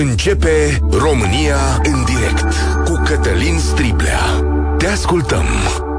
[0.00, 2.54] Începe România în direct
[2.84, 4.20] cu Cătălin Striblea.
[4.78, 5.44] Te ascultăm.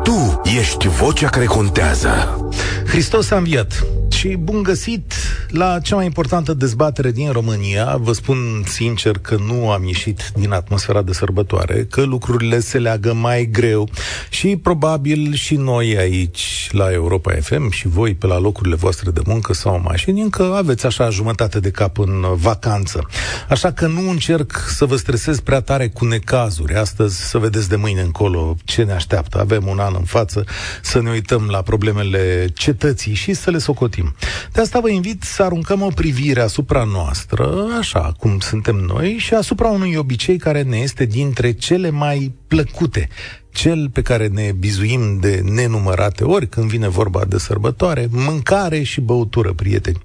[0.04, 2.40] Tu ești vocea care contează.
[2.88, 5.14] Hristos a înviat și bun găsit
[5.52, 7.98] la cea mai importantă dezbatere din România.
[8.00, 13.14] Vă spun sincer că nu am ieșit din atmosfera de sărbătoare, că lucrurile se leagă
[13.14, 13.90] mai greu
[14.30, 19.22] și probabil și noi aici la Europa FM și voi pe la locurile voastre de
[19.26, 23.08] muncă sau în mașini încă aveți așa jumătate de cap în vacanță.
[23.50, 26.76] Așa că nu încerc să vă stresez prea tare cu necazuri.
[26.76, 29.40] Astăzi să vedeți de mâine încolo ce ne așteaptă.
[29.40, 30.44] Avem un an în față
[30.82, 34.16] să ne uităm la problemele cetății și să le socotim.
[34.52, 39.34] De asta vă invit să aruncăm o privire asupra noastră, așa cum suntem noi, și
[39.34, 43.10] asupra unui obicei care ne este dintre cele mai plăcute,
[43.52, 49.02] cel pe care ne bizuim de nenumărate ori când vine vorba de sărbătoare, mâncare și
[49.02, 50.02] băutură, prieteni.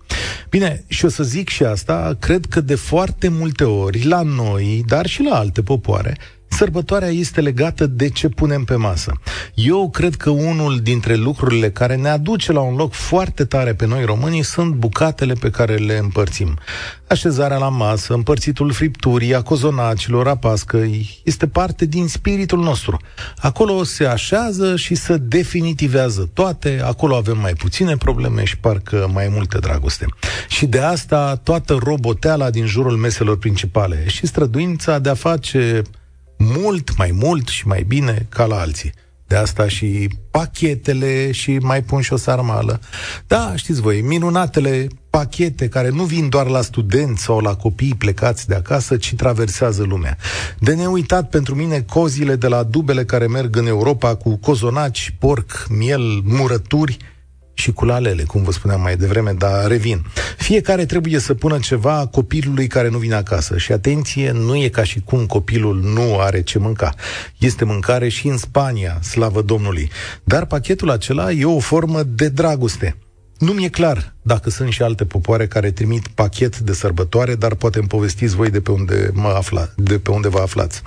[0.50, 4.82] Bine, și o să zic și asta, cred că de foarte multe ori, la noi,
[4.86, 6.16] dar și la alte popoare,
[6.48, 9.12] Sărbătoarea este legată de ce punem pe masă.
[9.54, 13.86] Eu cred că unul dintre lucrurile care ne aduce la un loc foarte tare pe
[13.86, 16.58] noi românii sunt bucatele pe care le împărțim.
[17.08, 23.00] Așezarea la masă, împărțitul fripturii, a cozonacilor, a pascăi, este parte din spiritul nostru.
[23.36, 29.28] Acolo se așează și se definitivează toate, acolo avem mai puține probleme și parcă mai
[29.30, 30.06] multe dragoste.
[30.48, 35.82] Și de asta toată roboteala din jurul meselor principale și străduința de a face
[36.36, 38.92] mult mai mult și mai bine ca la alții.
[39.26, 42.80] De asta și pachetele și mai pun și o sarmală.
[43.26, 48.48] Da, știți voi, minunatele pachete care nu vin doar la studenți sau la copii plecați
[48.48, 50.16] de acasă, ci traversează lumea.
[50.58, 55.66] De neuitat pentru mine cozile de la dubele care merg în Europa cu cozonaci, porc,
[55.68, 56.96] miel, murături,
[57.58, 60.04] și cu lalele, cum vă spuneam mai devreme, dar revin.
[60.36, 63.58] Fiecare trebuie să pună ceva copilului care nu vine acasă.
[63.58, 66.94] Și atenție, nu e ca și cum copilul nu are ce mânca.
[67.38, 69.90] Este mâncare și în Spania, slavă Domnului.
[70.24, 72.96] Dar pachetul acela e o formă de dragoste.
[73.38, 77.78] Nu mi-e clar dacă sunt și alte popoare care trimit pachet de sărbătoare, dar poate
[77.78, 80.82] îmi povestiți voi de pe unde, mă afla, de pe unde vă aflați.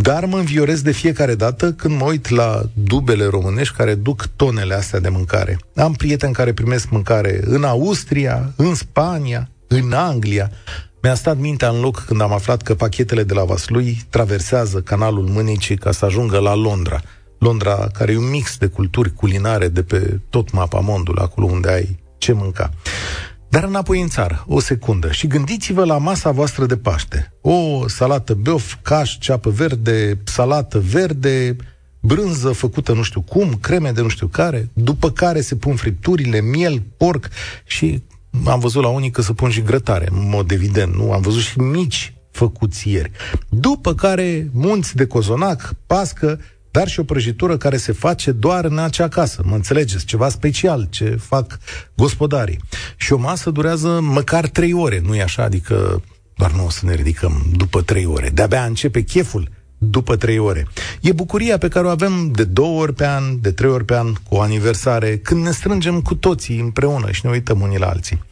[0.00, 4.74] Dar mă înviorez de fiecare dată când mă uit la dubele românești care duc tonele
[4.74, 5.58] astea de mâncare.
[5.74, 10.50] Am prieteni care primesc mâncare în Austria, în Spania, în Anglia.
[11.02, 15.24] Mi-a stat mintea în loc când am aflat că pachetele de la Vaslui traversează canalul
[15.24, 17.00] Mânicii ca să ajungă la Londra.
[17.38, 21.70] Londra, care e un mix de culturi culinare de pe tot mapa mondului, acolo unde
[21.70, 22.70] ai ce mânca.
[23.48, 27.32] Dar înapoi în țară, o secundă, și gândiți-vă la masa voastră de Paște.
[27.40, 31.56] O salată beof, caș, ceapă verde, salată verde,
[32.00, 36.40] brânză făcută nu știu cum, creme de nu știu care, după care se pun fripturile,
[36.40, 37.28] miel, porc
[37.64, 38.02] și
[38.44, 41.12] am văzut la unii că se pun și grătare, în mod evident, nu?
[41.12, 43.10] Am văzut și mici făcuți ieri.
[43.48, 46.40] După care munți de cozonac, pască
[46.76, 49.42] dar și o prăjitură care se face doar în acea casă.
[49.44, 50.04] Mă înțelegeți?
[50.04, 51.58] Ceva special ce fac
[51.94, 52.60] gospodarii.
[52.96, 55.42] Și o masă durează măcar trei ore, nu-i așa?
[55.42, 56.02] Adică
[56.36, 58.28] doar nu o să ne ridicăm după trei ore.
[58.28, 59.48] De-abia începe cheful
[59.78, 60.66] după trei ore.
[61.00, 63.96] E bucuria pe care o avem de două ori pe an, de trei ori pe
[63.96, 67.86] an, cu o aniversare, când ne strângem cu toții împreună și ne uităm unii la
[67.86, 68.22] alții.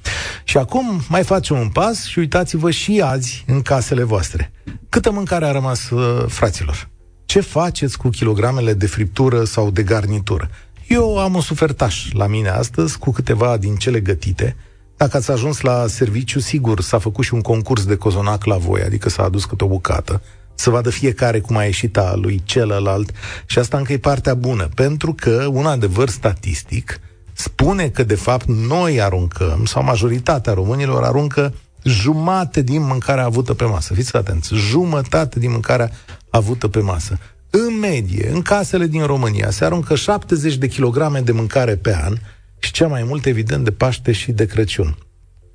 [0.44, 4.52] Și acum mai facem un pas și uitați-vă și azi în casele voastre.
[4.88, 6.92] Câtă mâncare a rămas, uh, fraților?
[7.34, 10.50] Ce faceți cu kilogramele de friptură sau de garnitură?
[10.88, 14.56] Eu am un sufertaș la mine astăzi cu câteva din cele gătite.
[14.96, 18.82] Dacă ați ajuns la serviciu, sigur, s-a făcut și un concurs de cozonac la voi,
[18.82, 20.22] adică s-a adus câte o bucată,
[20.54, 23.12] să vadă fiecare cum a ieșit a lui celălalt
[23.46, 27.00] și asta încă e partea bună, pentru că un adevăr statistic
[27.32, 33.64] spune că de fapt noi aruncăm, sau majoritatea românilor aruncă jumate din mâncarea avută pe
[33.64, 33.94] masă.
[33.94, 35.90] Fiți atenți, jumătate din mâncarea
[36.34, 37.18] avută pe masă.
[37.50, 42.14] În medie, în casele din România, se aruncă 70 de kilograme de mâncare pe an
[42.58, 44.96] și cea mai mult, evident, de Paște și de Crăciun.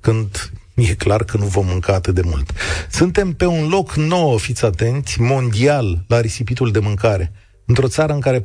[0.00, 2.52] Când e clar că nu vom mânca atât de mult.
[2.90, 7.32] Suntem pe un loc nou, fiți atenți, mondial, la risipitul de mâncare.
[7.66, 8.42] Într-o țară în care 40%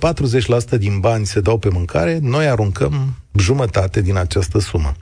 [0.77, 4.95] din bani se dau pe mâncare, noi aruncăm jumătate din această sumă.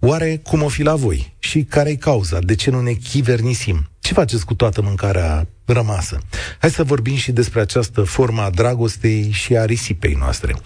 [0.00, 1.36] Oare cum o fi la voi?
[1.38, 2.38] Și care e cauza?
[2.38, 3.88] De ce nu ne chivernisim?
[4.00, 6.18] Ce faceți cu toată mâncarea rămasă?
[6.60, 10.54] Hai să vorbim și despre această formă a dragostei și a risipei noastre.
[10.54, 10.58] 0372069599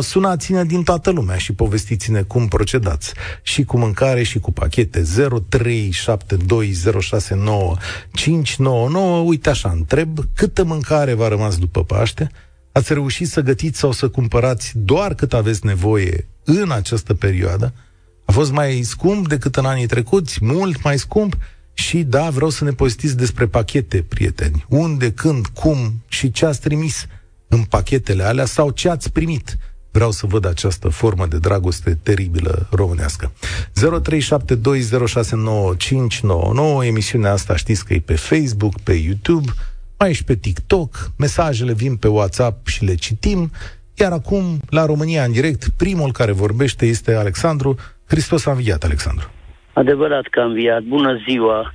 [0.00, 3.12] Sunați-ne din toată lumea și povestiți-ne cum procedați.
[3.42, 5.02] Și cu mâncare și cu pachete.
[5.02, 5.04] 0372069599
[9.24, 12.30] Uite așa, întreb câtă mâncare v-a rămas după Paște?
[12.72, 17.72] Ați reușit să gătiți sau să cumpărați doar cât aveți nevoie în această perioadă?
[18.26, 21.36] A fost mai scump decât în anii trecuți, mult mai scump
[21.72, 24.64] și da, vreau să ne povestiți despre pachete, prieteni.
[24.68, 27.06] Unde, când, cum și ce ați trimis
[27.48, 29.58] în pachetele alea sau ce ați primit.
[29.90, 33.32] Vreau să văd această formă de dragoste teribilă românească.
[36.80, 39.52] 0372069599 Emisiunea asta știți că e pe Facebook, pe YouTube,
[39.98, 41.10] mai și pe TikTok.
[41.16, 43.50] Mesajele vin pe WhatsApp și le citim.
[43.94, 47.76] Iar acum, la România în direct, primul care vorbește este Alexandru.
[48.08, 49.30] Hristos a înviat, Alexandru.
[49.72, 50.82] Adevărat că a înviat.
[50.82, 51.74] Bună ziua!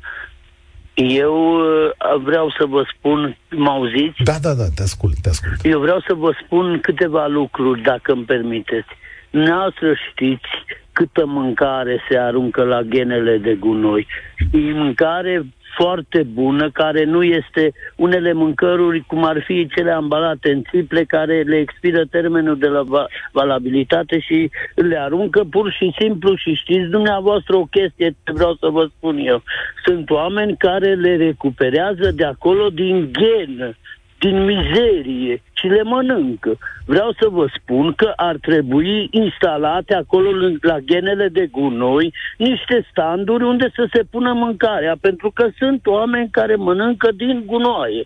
[0.93, 1.91] Eu uh,
[2.23, 4.23] vreau să vă spun, mă auziți?
[4.23, 5.59] Da, da, da, te ascult, te ascult.
[5.63, 8.89] Eu vreau să vă spun câteva lucruri, dacă îmi permiteți.
[9.29, 10.49] Noastră știți
[10.91, 14.07] câtă mâncare se aruncă la genele de gunoi.
[14.51, 15.45] E mâncare
[15.75, 21.41] foarte bună, care nu este unele mâncăruri, cum ar fi cele ambalate în țiple, care
[21.41, 22.83] le expiră termenul de la
[23.31, 28.89] valabilitate și le aruncă pur și simplu și știți dumneavoastră o chestie, vreau să vă
[28.97, 29.43] spun eu.
[29.85, 33.75] Sunt oameni care le recuperează de acolo din gen
[34.23, 36.51] din mizerie și le mănâncă.
[36.85, 40.29] Vreau să vă spun că ar trebui instalate acolo
[40.61, 46.29] la genele de gunoi niște standuri unde să se pună mâncarea, pentru că sunt oameni
[46.31, 48.03] care mănâncă din gunoaie.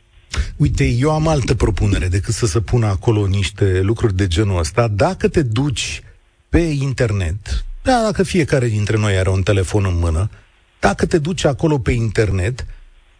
[0.58, 4.88] Uite, eu am altă propunere decât să se pună acolo niște lucruri de genul ăsta.
[4.88, 6.02] Dacă te duci
[6.50, 10.30] pe internet, da, dacă fiecare dintre noi are un telefon în mână,
[10.80, 12.66] dacă te duci acolo pe internet,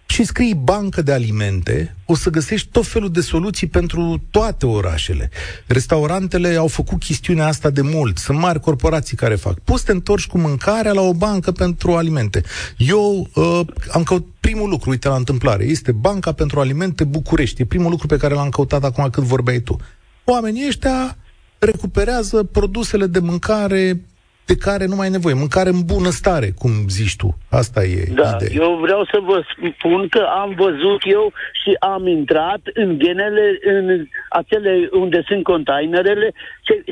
[0.06, 5.30] și scrii bancă de alimente, o să găsești tot felul de soluții pentru toate orașele.
[5.68, 9.60] Restaurantele au făcut chestiunea asta de mult, sunt mari corporații care fac.
[9.60, 12.44] Poți să te întorci cu mâncarea la o bancă pentru alimente.
[12.78, 13.60] Eu uh,
[13.92, 17.62] am căutat primul lucru, uite la întâmplare, este Banca pentru Alimente București.
[17.62, 19.78] E primul lucru pe care l-am căutat acum cât vorbeai tu.
[20.24, 21.18] Oamenii ăștia
[21.60, 24.02] recuperează produsele de mâncare
[24.46, 25.34] de care nu mai e nevoie.
[25.34, 27.38] Mâncare în bună stare, cum zici tu.
[27.50, 28.66] Asta e da, ideea.
[28.66, 29.44] eu vreau să vă
[29.78, 31.34] spun că am văzut eu
[31.64, 36.34] și am intrat în genele, în acele unde sunt containerele,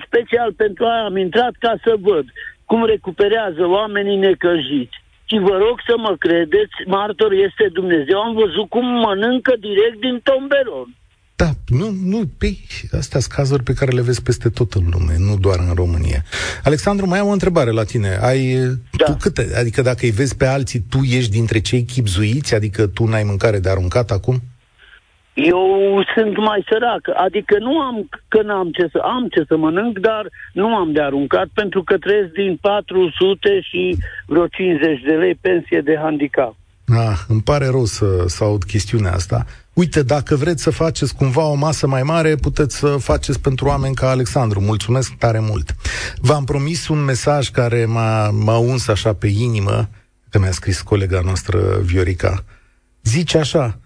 [0.06, 2.26] special pentru aia am intrat ca să văd
[2.66, 5.02] cum recuperează oamenii necăjiți.
[5.26, 10.20] Și vă rog să mă credeți, martor este Dumnezeu, am văzut cum mănâncă direct din
[10.24, 10.88] tomberon.
[11.35, 12.47] Da, nu, nu, pe,
[12.97, 16.24] astea sunt cazuri pe care le vezi peste tot în lume, nu doar în România.
[16.63, 18.18] Alexandru, mai am o întrebare la tine.
[18.21, 18.56] Ai,
[18.97, 19.06] da.
[19.06, 23.06] tu câte, adică dacă îi vezi pe alții, tu ești dintre cei chipzuiți, adică tu
[23.06, 24.41] n-ai mâncare de aruncat acum?
[25.33, 30.00] Eu sunt mai sărac, adică nu am, că n-am ce să, am ce să mănânc,
[30.00, 35.35] dar nu am de aruncat pentru că trăiesc din 400 și vreo 50 de lei
[35.35, 36.56] pensie de handicap.
[36.95, 39.45] Ah, îmi pare rău să, să aud chestiunea asta.
[39.74, 43.95] Uite, dacă vreți să faceți cumva o masă mai mare, puteți să faceți pentru oameni
[43.95, 44.62] ca Alexandru.
[44.62, 45.75] Mulțumesc tare mult.
[46.18, 49.90] V-am promis un mesaj care m-a, m-a uns așa pe inimă,
[50.30, 52.44] că mi-a scris colega noastră Viorica.
[53.01, 53.80] Zice așa,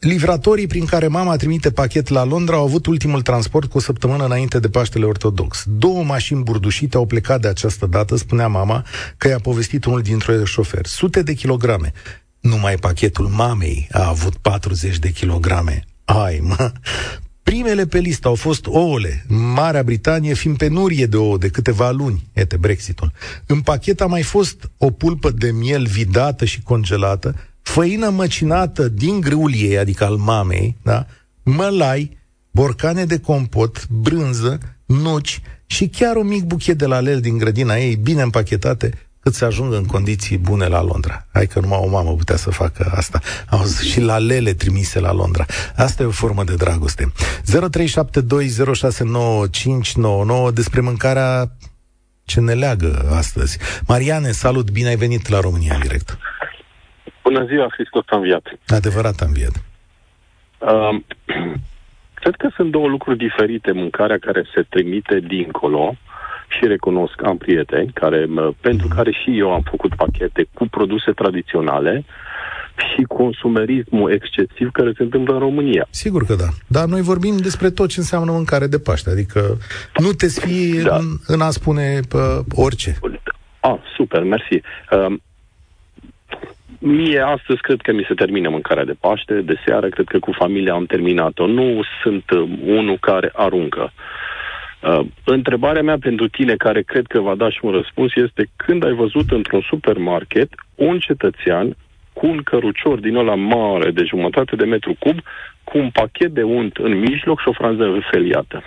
[0.00, 4.24] Livratorii prin care mama trimite pachet la Londra au avut ultimul transport cu o săptămână
[4.24, 5.64] înainte de Paștele Ortodox.
[5.66, 8.84] Două mașini burdușite au plecat de această dată, spunea mama,
[9.16, 10.88] că i-a povestit unul dintre șoferi.
[10.88, 11.92] Sute de kilograme.
[12.40, 15.84] Numai pachetul mamei a avut 40 de kilograme.
[16.04, 16.72] Ai, mă!
[17.42, 22.26] Primele pe listă au fost ouăle, Marea Britanie fiind penurie de ouă de câteva luni,
[22.32, 23.12] ete Brexitul.
[23.46, 29.20] În pachet a mai fost o pulpă de miel vidată și congelată, făină măcinată din
[29.20, 31.06] grâul ei, adică al mamei, da?
[31.42, 32.18] mălai,
[32.50, 37.96] borcane de compot, brânză, nuci și chiar un mic buchet de lalel din grădina ei,
[37.96, 41.26] bine împachetate, cât să ajungă în condiții bune la Londra.
[41.32, 43.20] Hai că numai o mamă putea să facă asta.
[43.50, 45.44] Au și la lele trimise la Londra.
[45.76, 47.04] Asta e o formă de dragoste.
[47.06, 47.12] 0372069599
[50.54, 51.46] despre mâncarea
[52.24, 53.58] ce ne leagă astăzi.
[53.86, 56.18] Mariane, salut, bine ai venit la România în direct.
[57.22, 58.42] Bună ziua, Hristos a înviat.
[58.66, 59.62] Adevărat a înviat.
[60.58, 61.00] Uh,
[62.20, 63.72] cred că sunt două lucruri diferite.
[63.72, 65.96] Mâncarea care se trimite dincolo
[66.50, 68.28] și recunosc, am prieteni care,
[68.60, 68.96] pentru mhm.
[68.96, 72.04] care și eu am făcut pachete cu produse tradiționale
[72.88, 75.86] și consumerismul excesiv care se întâmplă în România.
[75.90, 76.48] Sigur că da.
[76.66, 79.10] Dar noi vorbim despre tot ce înseamnă mâncare de Paște.
[79.10, 79.58] Adică
[79.96, 80.96] nu te sfii da.
[80.96, 82.98] în, în a spune pă, orice.
[83.60, 84.60] Ah, super, mersi.
[84.90, 85.14] Uh,
[86.82, 90.32] Mie astăzi cred că mi se termină mâncarea de Paște, de seară, cred că cu
[90.38, 91.46] familia am terminat-o.
[91.46, 93.80] Nu sunt uh, unul care aruncă.
[93.82, 93.90] Uh,
[95.24, 98.92] întrebarea mea pentru tine, care cred că va da și un răspuns, este când ai
[98.92, 101.76] văzut într-un supermarket un cetățean
[102.12, 105.18] cu un cărucior din ăla mare de jumătate de metru cub,
[105.64, 108.62] cu un pachet de unt în mijloc și o franză feliată.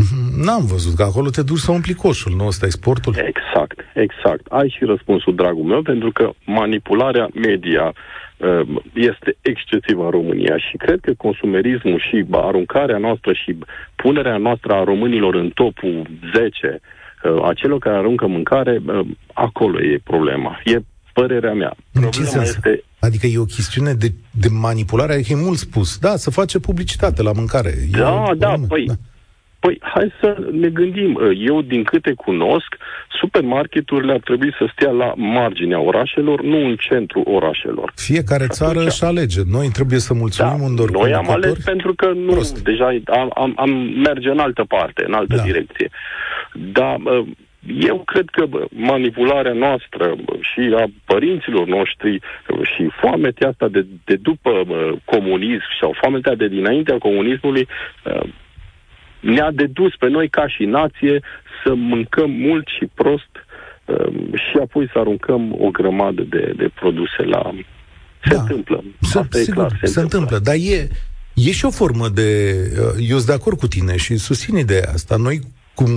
[0.00, 0.42] Mhm.
[0.44, 3.14] N-am văzut, că acolo te duci să umpli coșul, nu ăsta e sportul?
[3.16, 4.46] Exact, exact.
[4.48, 8.60] Ai și răspunsul, dragul meu, pentru că manipularea media uh,
[8.94, 13.56] este excesivă în România și cred că consumerismul și aruncarea noastră și
[13.96, 16.80] punerea noastră a românilor în topul 10
[17.24, 20.60] uh, a celor care aruncă mâncare, uh, acolo e problema.
[20.64, 20.78] E
[21.12, 21.76] părerea mea.
[21.92, 22.48] În ce sens?
[22.48, 22.82] Este...
[22.98, 25.98] Adică e o chestiune de, de manipulare, adică e mult spus.
[25.98, 27.74] Da, să face publicitate la mâncare.
[27.90, 28.94] Da, da, păi, da.
[29.60, 31.20] Păi, hai să ne gândim.
[31.38, 32.76] Eu, din câte cunosc,
[33.20, 37.92] supermarketurile ar trebui să stea la marginea orașelor, nu în centrul orașelor.
[37.94, 39.40] Fiecare și țară își alege.
[39.50, 42.62] Noi trebuie să mulțumim da, unor Noi am ales pentru că nu, Prost.
[42.64, 43.70] deja am, am, am
[44.08, 45.42] merge în altă parte, în altă da.
[45.42, 45.88] direcție.
[46.52, 46.96] Dar
[47.80, 52.20] eu cred că manipularea noastră și a părinților noștri
[52.74, 54.50] și foametea asta de, de după
[55.04, 57.68] comunism sau foametea de dinaintea comunismului
[59.20, 61.22] ne-a dedus pe noi ca și nație
[61.64, 63.30] să mâncăm mult și prost
[63.84, 67.50] um, și apoi să aruncăm o grămadă de, de produse la...
[68.24, 68.40] Se da.
[68.40, 68.84] întâmplă.
[69.02, 69.78] Asta se, e clar.
[69.80, 70.36] Se, se întâmplă.
[70.36, 70.38] întâmplă.
[70.38, 70.88] Dar e,
[71.34, 72.54] e și o formă de...
[72.72, 75.16] Uh, eu sunt de acord cu tine și susțin ideea asta.
[75.16, 75.40] Noi,
[75.74, 75.88] cum,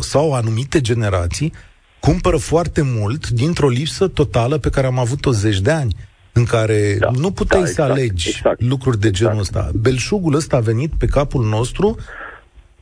[0.00, 1.52] sau anumite generații,
[2.00, 5.94] cumpără foarte mult dintr-o lipsă totală pe care am avut-o zeci de ani
[6.32, 9.56] în care da, nu puteai da, exact, să alegi exact, lucruri de genul exact.
[9.56, 9.78] ăsta.
[9.78, 11.96] Belșugul ăsta a venit pe capul nostru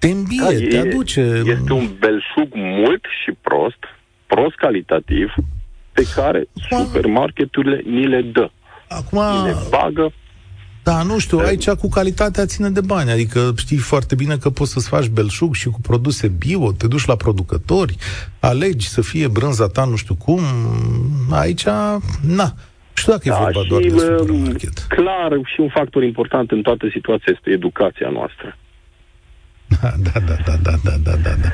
[0.00, 1.20] te îmbie, da, te aduce...
[1.44, 3.84] Este un belșug mult și prost,
[4.26, 5.34] prost calitativ,
[5.92, 6.84] pe care Acum...
[6.84, 8.50] supermarketurile ni le dă.
[8.88, 9.18] Acum...
[9.18, 10.12] Ni le bagă
[10.82, 14.72] da, nu știu, aici cu calitatea ține de bani, adică știi foarte bine că poți
[14.72, 17.96] să-ți faci belșug și cu produse bio, te duci la producători,
[18.40, 20.40] alegi să fie brânza ta nu știu cum,
[21.30, 21.64] aici,
[22.22, 22.52] na,
[22.94, 24.78] știu dacă da, e vorba doar de supermarket.
[24.88, 28.56] Clar, și un factor important în toată situația este educația noastră.
[29.82, 31.50] Da, da, da, da, da, da, da, da.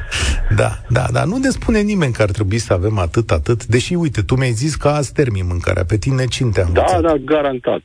[0.57, 1.25] Da, da, da.
[1.25, 3.65] Nu ne spune nimeni că ar trebui să avem atât, atât.
[3.65, 5.85] Deși, uite, tu mi-ai zis că azi termin mâncarea.
[5.85, 7.83] Pe tine cine te-a Da, da, garantat.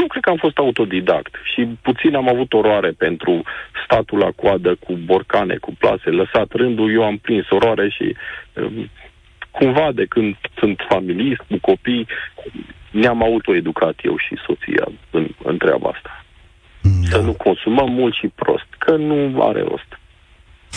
[0.00, 3.42] Eu cred că am fost autodidact și puțin am avut oroare pentru
[3.84, 6.10] statul la coadă cu borcane, cu plase.
[6.10, 8.16] Lăsat rândul, eu am prins oroare și
[9.50, 12.06] cumva de când sunt familist cu copii,
[12.90, 16.19] ne-am autoeducat eu și soția în, în treaba asta.
[16.82, 17.08] Da.
[17.10, 19.98] Să nu consumăm mult și prost, că nu are rost.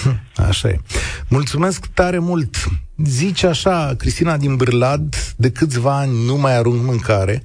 [0.03, 0.79] Hm, așa e.
[1.29, 2.55] Mulțumesc tare mult.
[3.05, 7.43] Zice așa, Cristina din Bârlad, de câțiva ani nu mai arunc mâncare,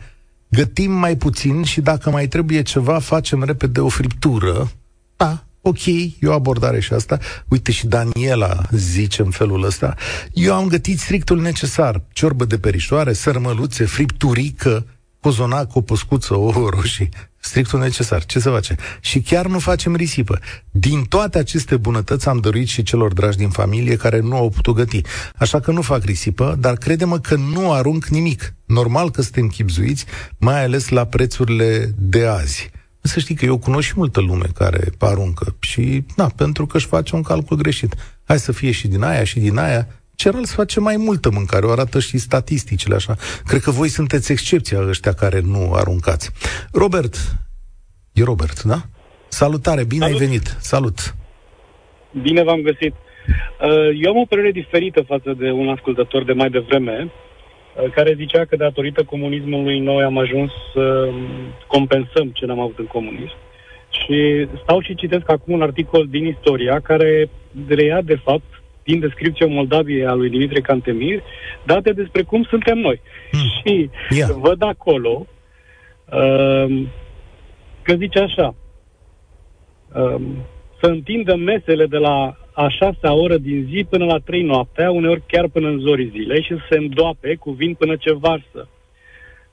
[0.48, 4.70] gătim mai puțin și dacă mai trebuie ceva, facem repede o friptură.
[5.16, 7.18] Da, ok, e o abordare și asta.
[7.48, 9.94] Uite și Daniela zice în felul ăsta.
[10.32, 12.02] Eu am gătit strictul necesar.
[12.12, 14.86] Ciorbă de perișoare, sărmăluțe, fripturică,
[15.20, 17.08] cozonac, o păscuță, o roșii
[17.40, 18.24] strictul necesar.
[18.24, 18.76] Ce să face?
[19.00, 20.38] Și chiar nu facem risipă.
[20.70, 24.74] Din toate aceste bunătăți am dorit și celor dragi din familie care nu au putut
[24.74, 25.00] găti.
[25.36, 28.54] Așa că nu fac risipă, dar crede-mă că nu arunc nimic.
[28.64, 30.04] Normal că suntem chipzuiți,
[30.38, 32.70] mai ales la prețurile de azi.
[33.00, 36.86] Să știi că eu cunosc și multă lume care aruncă și, na, pentru că își
[36.86, 37.94] face un calcul greșit.
[38.24, 39.88] Hai să fie și din aia și din aia,
[40.22, 43.14] Celălalt face mai multă mâncare, o arată și statisticile așa.
[43.46, 46.30] Cred că voi sunteți excepția ăștia care nu aruncați.
[46.72, 47.14] Robert,
[48.12, 48.78] e Robert, da?
[49.28, 50.20] Salutare, bine Salut.
[50.20, 50.46] ai venit.
[50.72, 50.98] Salut.
[52.22, 52.94] Bine v-am găsit.
[52.94, 58.14] Uh, eu am o părere diferită față de un ascultător de mai devreme, uh, care
[58.16, 61.08] zicea că datorită comunismului noi am ajuns să
[61.66, 63.36] compensăm ce n-am avut în comunism.
[63.90, 67.30] Și stau și citesc acum un articol din istoria care
[67.68, 68.57] reia, de fapt,
[68.88, 71.22] din descripția Moldaviei a lui Dimitrie Cantemir,
[71.62, 73.00] date despre cum suntem noi.
[73.30, 73.40] Hmm.
[73.40, 74.30] Și yeah.
[74.30, 75.26] văd acolo
[76.12, 76.82] uh,
[77.82, 78.54] că zice așa,
[79.94, 80.20] uh,
[80.80, 85.22] să întindă mesele de la a șasea oră din zi până la trei noaptea, uneori
[85.26, 88.68] chiar până în zorii zilei și să se îndoape cu vin până ce varsă.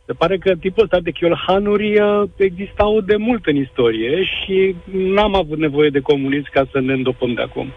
[0.06, 5.36] Se pare că tipul ăsta de chiolhanuri uh, existau de mult în istorie și n-am
[5.36, 7.68] avut nevoie de comunism ca să ne îndopăm de acum.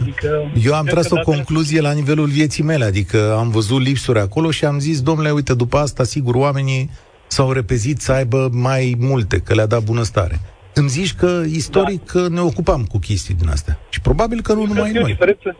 [0.00, 4.50] Adică, Eu am tras o concluzie la nivelul vieții mele, adică am văzut lipsuri acolo
[4.50, 6.90] și am zis, domnule, uite, după asta, sigur, oamenii
[7.26, 10.40] s-au repezit să aibă mai multe, că le-a dat bunăstare.
[10.74, 12.28] Îmi zici că istoric da.
[12.28, 13.78] ne ocupam cu chestii din astea.
[13.88, 15.10] Și probabil că nu Cred numai că noi.
[15.10, 15.56] Diferență,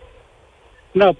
[0.92, 1.14] da,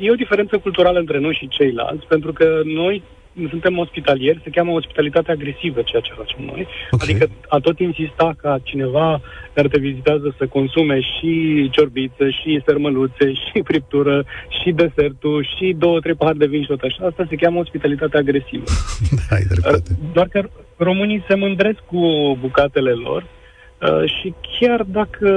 [0.00, 3.02] e o diferență culturală între noi și ceilalți, pentru că noi
[3.48, 6.66] suntem ospitalieri, se cheamă ospitalitate agresivă ceea ce facem noi.
[6.90, 7.08] Okay.
[7.08, 9.20] Adică a tot insista ca cineva
[9.52, 14.24] care te vizitează să consume și ciorbiță, și sărmăluțe, și friptură,
[14.62, 17.06] și desertul, și două, trei pahari de vin și tot așa.
[17.06, 18.64] Asta se cheamă ospitalitate agresivă.
[19.18, 19.98] da, ai dreptate.
[20.12, 22.00] Doar că românii se mândresc cu
[22.40, 23.24] bucatele lor,
[23.80, 25.28] Uh, și chiar dacă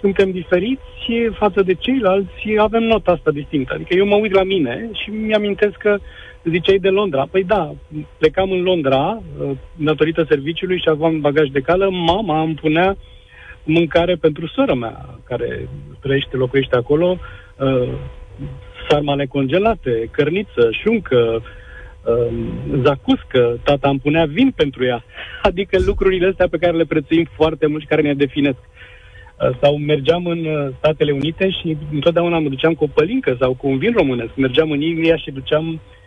[0.00, 3.74] suntem diferiți față de ceilalți, avem nota asta distinctă.
[3.74, 5.98] Adică eu mă uit la mine și mi-amintesc că
[6.44, 7.26] ziceai de Londra.
[7.30, 7.74] Păi da,
[8.18, 12.96] plecam în Londra, uh, datorită serviciului și aveam bagaj de cală, mama îmi punea
[13.64, 15.68] mâncare pentru sora mea, care
[16.00, 17.18] trăiește, locuiește acolo,
[17.56, 17.88] uh,
[18.88, 21.42] sarmale congelate, cărniță, șuncă,
[22.04, 22.32] uh,
[22.82, 25.04] zacuscă, tata îmi punea vin pentru ea.
[25.42, 28.58] Adică lucrurile astea pe care le prețuim foarte mult și care ne definesc.
[28.58, 33.54] Uh, sau mergeam în uh, Statele Unite și întotdeauna mă duceam cu o pălincă sau
[33.54, 34.30] cu un vin românesc.
[34.34, 35.99] Mergeam în Inglia și duceam Uh,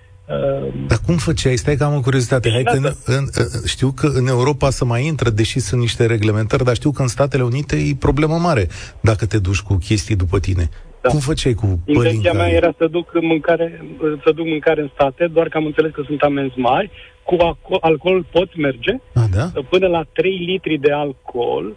[0.87, 1.55] Dar cum făceai?
[1.55, 2.51] Stai că am o curiozitate.
[2.51, 3.25] Hai că în, în,
[3.65, 7.07] știu că în Europa să mai intră, deși sunt niște reglementări, dar știu că în
[7.07, 8.67] Statele Unite e problemă mare
[9.01, 10.69] dacă te duci cu chestii după tine.
[11.01, 11.09] Da.
[11.09, 12.07] Cum făceai cu pălinca?
[12.07, 13.85] Intenția mea era să duc mâncare,
[14.23, 16.91] să duc mâncare în state, doar că am înțeles că sunt amenzi mari.
[17.23, 18.91] Cu alcool pot merge.
[19.13, 19.61] A, da?
[19.69, 21.65] Până la 3 litri de alcool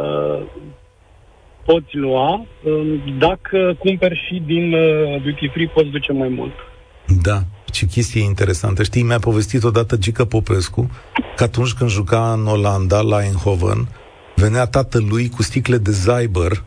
[0.00, 0.42] uh,
[1.64, 2.46] poți lua.
[2.64, 6.52] Uh, dacă cumperi și din uh, duty free, poți duce mai mult.
[7.22, 7.38] Da,
[7.70, 8.82] ce chestie interesantă.
[8.82, 10.90] Știi, mi-a povestit odată Gică Popescu
[11.36, 13.88] că atunci când juca în Olanda, la Eindhoven,
[14.36, 16.64] venea tatălui cu sticle de Zyber,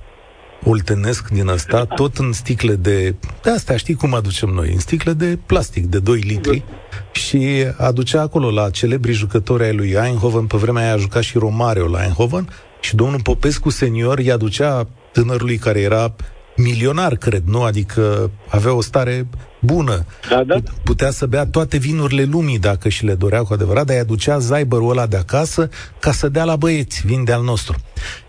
[0.66, 3.16] oltenesc din asta, tot în sticle de...
[3.42, 4.72] De astea, știi cum aducem noi?
[4.74, 6.64] În sticle de plastic, de 2 litri.
[7.12, 11.38] Și aducea acolo la celebrii jucători ai lui Eindhoven, pe vremea aia a jucat și
[11.38, 12.50] Romario la Eindhoven,
[12.82, 16.16] și domnul Popescu senior i aducea tânărului care era
[16.58, 17.64] milionar, cred, nu?
[17.64, 19.26] Adică avea o stare
[19.60, 20.06] bună.
[20.30, 20.56] Da, da.
[20.84, 24.38] Putea să bea toate vinurile lumii dacă și le dorea cu adevărat, dar i aducea
[24.38, 25.70] zaibărul ăla de acasă
[26.00, 27.76] ca să dea la băieți, vin de al nostru.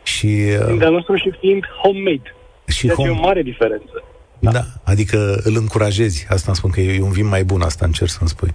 [0.03, 2.35] Și, uh, vin de al nostru și fiind homemade.
[2.67, 3.09] Și deci home...
[3.09, 4.03] e o mare diferență.
[4.39, 4.51] Da.
[4.51, 6.27] da, adică îl încurajezi.
[6.29, 8.55] Asta îmi spun că e un vin mai bun, asta încerc să-mi spui.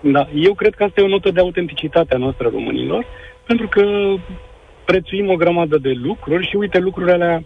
[0.00, 3.06] Da, eu cred că asta e o notă de autenticitate a noastră românilor,
[3.46, 3.82] pentru că
[4.84, 7.44] prețuim o grămadă de lucruri și uite lucrurile alea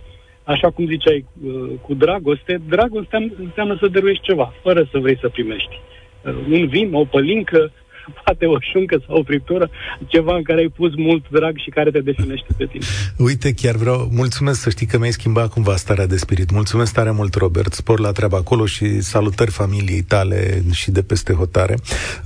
[0.55, 5.29] așa cum ziceai, uh, cu dragoste, dragoste înseamnă să dăruiești ceva, fără să vrei să
[5.29, 5.75] primești.
[6.25, 7.73] Uh, un vin, o pălincă,
[8.25, 9.71] poate o șuncă sau o friptură,
[10.07, 12.85] ceva în care ai pus mult drag și care te definește pe tine.
[13.17, 16.51] Uite, chiar vreau, mulțumesc să știi că mi-ai schimbat cumva starea de spirit.
[16.51, 21.33] Mulțumesc tare mult, Robert, spor la treaba acolo și salutări familiei tale și de peste
[21.33, 21.75] hotare.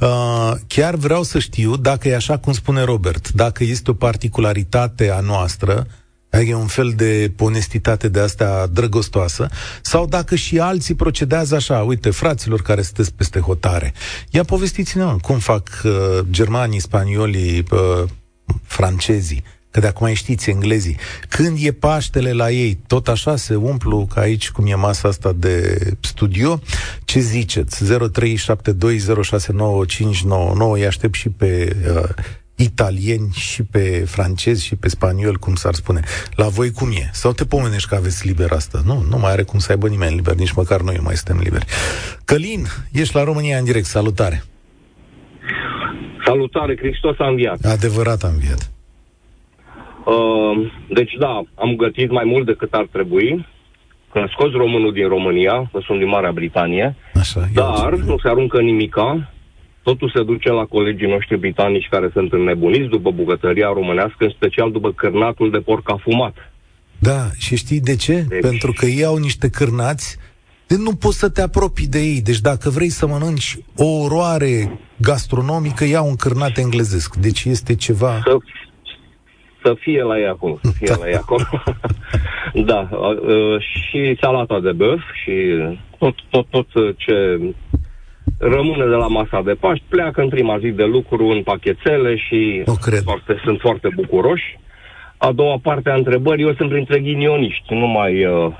[0.00, 5.10] Uh, chiar vreau să știu dacă e așa cum spune Robert, dacă este o particularitate
[5.10, 5.86] a noastră,
[6.32, 9.48] Adică e un fel de onestitate de asta drăgostoasă,
[9.82, 13.92] sau dacă și alții procedează așa, uite, fraților care sunteți peste hotare,
[14.30, 15.92] ia povestiți-ne cum fac uh,
[16.30, 18.02] germanii, spaniolii, uh,
[18.62, 20.96] francezii, că de acum știți englezii,
[21.28, 25.32] când e Paștele la ei, tot așa se umplu ca aici cum e masa asta
[25.36, 26.60] de studio.
[27.04, 27.84] Ce ziceți?
[27.84, 27.88] 0372069599
[30.72, 32.08] îi aștept și pe uh,
[32.56, 36.00] italieni și pe francezi și pe spanioli, cum s-ar spune.
[36.34, 37.10] La voi cum e?
[37.12, 38.80] Sau te pomenești că aveți liber asta?
[38.84, 41.66] Nu, nu mai are cum să aibă nimeni liber, nici măcar noi mai suntem liberi.
[42.24, 44.42] Călin, ești la România în direct, salutare!
[46.24, 47.64] Salutare, Hristos a înviat!
[47.64, 48.70] Adevărat a înviat!
[50.04, 53.46] Uh, deci da, am gătit mai mult decât ar trebui.
[54.12, 58.60] Când scoți românul din România, că sunt din Marea Britanie, Așa, dar nu se aruncă
[58.60, 59.32] nimica,
[59.82, 64.70] totul se duce la colegii noștri britanici care sunt înnebuniți după bucătăria românească, în special
[64.70, 66.34] după cârnatul de porc afumat.
[66.98, 68.24] Da, și știi de ce?
[68.28, 68.40] Deci...
[68.40, 70.18] Pentru că ei au niște cârnați
[70.72, 72.20] de nu poți să te apropii de ei.
[72.22, 77.16] Deci dacă vrei să mănânci o oroare gastronomică, ia un cârnat englezesc.
[77.16, 78.20] Deci este ceva...
[78.24, 78.36] Să,
[79.64, 80.96] să fie la ei acolo, să fie da.
[81.00, 81.44] la ei acolo.
[82.70, 85.34] da, uh, și salata de băf și
[85.98, 86.66] tot, tot, tot
[86.96, 87.14] ce
[88.38, 92.62] rămâne de la masa de Paști, pleacă în prima zi de lucru în pachetele și
[92.66, 93.02] o cred.
[93.02, 94.58] Foarte, sunt foarte bucuroși.
[95.16, 98.52] A doua parte a întrebării, eu sunt printre ghinioniști, nu mai, uh,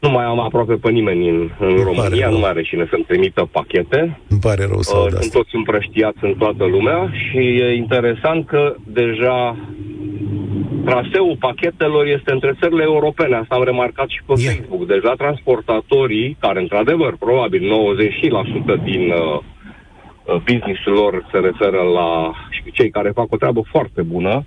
[0.00, 3.48] nu mai am aproape pe nimeni în, în România, nu mai are cine să-mi trimită
[3.52, 4.20] pachete.
[4.28, 8.74] Îmi pare rău să uh, Sunt toți împrăștiați în toată lumea și e interesant că
[8.84, 9.56] deja
[10.90, 13.36] traseul pachetelor este între țările europene.
[13.36, 14.54] Asta am remarcat și pe yeah.
[14.54, 14.86] Facebook.
[14.86, 17.62] Deja transportatorii, care într-adevăr, probabil
[18.80, 23.62] 90% din uh, uh, business-ul lor se referă la, și cei care fac o treabă
[23.70, 24.44] foarte bună,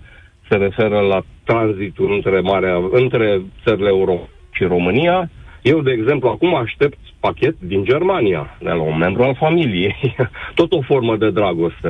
[0.50, 4.20] se referă la tranzitul între, Marea, între țările Euro
[4.52, 5.30] și România.
[5.62, 10.16] Eu, de exemplu, acum aștept pachet din Germania, de la un membru al familiei.
[10.60, 11.90] Tot o formă de dragoste.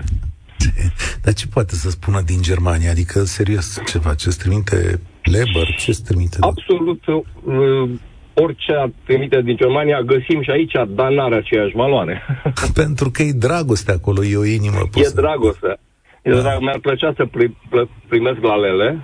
[1.23, 2.89] Dar ce poate să spună din Germania?
[2.89, 6.37] Adică, serios, ceva, ce trimite Leber, ce trimite?
[6.39, 7.89] Absolut, uh,
[8.33, 12.21] orice a trimite din Germania găsim și aici, dar n-are aceeași valoare.
[12.81, 15.13] Pentru că e dragoste acolo, e o inimă pusă.
[15.17, 15.79] E dragoste.
[16.23, 16.57] Da.
[16.59, 17.57] Mi-ar plăcea să pri,
[18.07, 19.03] primesc lalele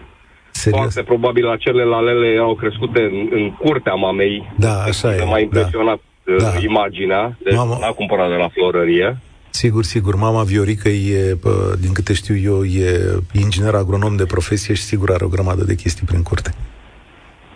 [0.52, 0.82] Serios?
[0.82, 4.54] Foarte probabil acele lalele erau crescute în, în curtea mamei.
[4.58, 5.24] Da, așa e.
[5.24, 6.44] M-a impresionat da.
[6.44, 6.52] da.
[6.60, 7.78] imaginea, deci Mama...
[7.80, 9.18] n-a cumpărat de la florărie.
[9.56, 10.16] Sigur, sigur.
[10.16, 11.38] Mama Viorică e,
[11.80, 15.76] din câte știu eu, e inginer agronom de profesie și sigur are o grămadă de
[15.76, 16.54] chestii prin curte.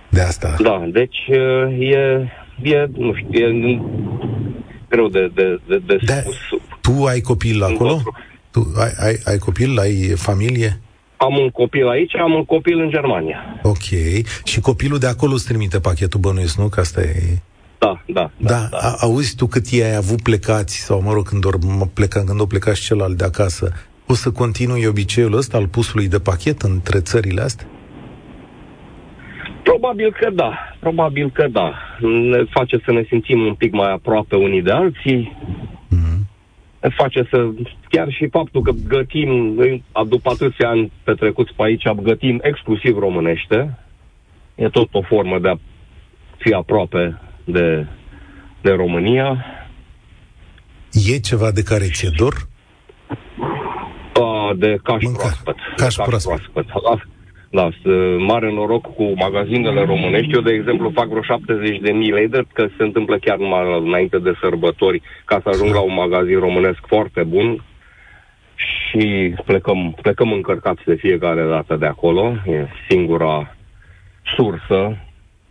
[0.09, 0.55] De asta.
[0.61, 1.17] Da, deci
[1.79, 2.01] e,
[2.61, 3.81] e nu știu, e
[4.89, 6.35] greu de, de, de, de, de spus.
[6.81, 8.01] Tu ai copil acolo?
[8.51, 9.79] Tu ai, ai, ai copil?
[9.79, 10.79] Ai familie?
[11.17, 13.59] Am un copil aici, am un copil în Germania.
[13.63, 13.87] Ok.
[14.43, 16.67] Și copilul de acolo îți trimite pachetul bănuiesc, nu?
[16.67, 17.41] Că asta e...
[17.79, 18.31] Da, da.
[18.37, 18.95] Da, da, da.
[18.99, 21.57] auzi tu cât ei ai avut plecați, sau mă rog, când, or,
[21.93, 23.73] pleca, când o pleca și celălalt de acasă,
[24.07, 27.67] o să continui obiceiul ăsta al pusului de pachet între țările astea?
[29.63, 31.73] Probabil că da, probabil că da.
[32.01, 35.37] Ne face să ne simțim un pic mai aproape unii de alții.
[35.87, 36.19] Mm-hmm.
[36.81, 37.49] Ne face să,
[37.89, 39.55] chiar și faptul că gătim,
[40.07, 43.77] după atâția ani petrecuți pe aici, gătim exclusiv românește.
[44.55, 45.55] E tot o formă de a
[46.37, 47.19] fi aproape
[47.51, 47.85] de,
[48.61, 49.45] de România.
[50.91, 52.33] E ceva de care ți-e dor?
[54.13, 55.19] A, de caș Mânca.
[55.19, 55.55] proaspăt.
[55.75, 56.65] Caș, caș proaspăt.
[56.65, 57.07] proaspăt.
[57.51, 57.69] Da,
[58.17, 60.33] mare noroc cu magazinele românești.
[60.33, 63.81] Eu, de exemplu, fac vreo 70 de mii lei, drept că se întâmplă chiar numai
[63.85, 67.63] înainte de sărbători, ca să ajung la un magazin românesc foarte bun
[68.55, 72.33] și plecăm, plecăm încărcați de fiecare dată de acolo.
[72.45, 73.55] E singura
[74.35, 74.97] sursă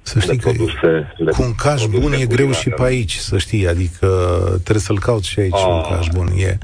[0.09, 3.68] să știi că produse, cu un caș bun e greu și pe aici, să știi,
[3.68, 4.07] adică
[4.53, 6.27] trebuie să-l cauți și aici A, un caș bun.
[6.37, 6.59] E,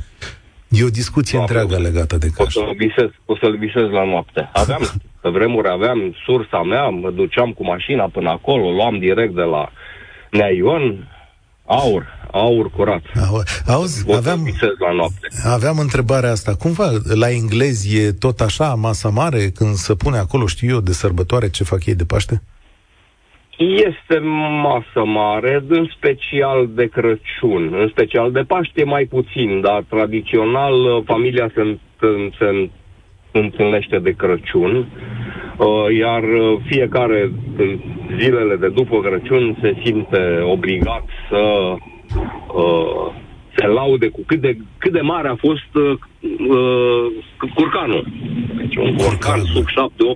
[0.68, 2.54] e o discuție întreagă legată de caș.
[2.54, 4.50] O să-l visez, o să-l visez la noapte.
[4.52, 4.80] Aveam,
[5.22, 9.72] pe vremuri aveam sursa mea, mă duceam cu mașina până acolo, luam direct de la
[10.30, 11.08] Nea Ion,
[11.66, 13.02] aur, aur curat.
[13.66, 14.46] Auzi, aveam,
[14.78, 15.28] la noapte.
[15.44, 16.54] aveam întrebarea asta.
[16.54, 20.92] Cumva, la englezi e tot așa, masa mare, când se pune acolo, știu eu, de
[20.92, 22.42] sărbătoare, ce fac ei de Paște?
[23.58, 24.18] Este
[24.62, 27.74] masă mare, în special de Crăciun.
[27.78, 31.78] În special de Paște mai puțin, dar tradițional uh, familia se,
[32.38, 32.70] se
[33.32, 37.32] întâlnește de Crăciun, uh, iar uh, fiecare
[38.18, 41.74] zilele de după Crăciun se simte obligat să
[43.56, 45.98] se laude cu cât de, cât de mare a fost uh,
[47.54, 48.06] curcanul.
[48.56, 49.70] Deci un curcan sub 7-8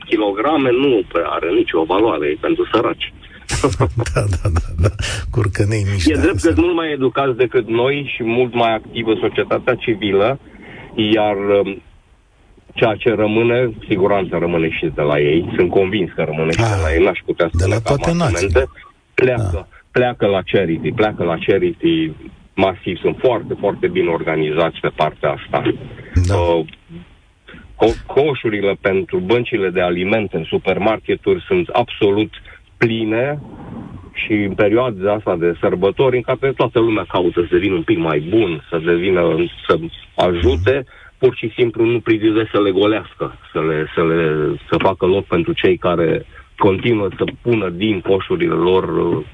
[0.09, 3.13] kg nu are nicio valoare pentru săraci.
[4.15, 4.89] da, da, da, da.
[5.31, 6.07] Curcănei mici.
[6.07, 10.39] E drept că mult mai educați decât noi și mult mai activă societatea civilă,
[10.95, 11.83] iar um,
[12.75, 15.53] ceea ce rămâne, siguranță rămâne și de la ei.
[15.57, 17.05] Sunt convins că rămâne și de la ei.
[17.05, 18.69] N-aș putea spune de la toate națiile.
[19.15, 19.67] Pleacă, da.
[19.91, 22.13] pleacă la charity, pleacă la charity
[22.55, 22.99] masiv.
[22.99, 25.63] Sunt foarte, foarte bine organizați pe partea asta.
[26.27, 26.37] Da.
[26.37, 26.65] Uh,
[27.79, 32.31] co- coșurile pentru băncile de alimente în supermarketuri sunt absolut
[32.79, 33.41] pline
[34.13, 37.99] și în perioada asta de sărbători în care toată lumea caută să devină un pic
[37.99, 39.21] mai bun, să devină,
[39.67, 39.79] să
[40.15, 40.85] ajute,
[41.19, 45.25] pur și simplu nu privize să le golească, să, le, să, le, să facă loc
[45.25, 48.85] pentru cei care continuă să pună din coșurile lor,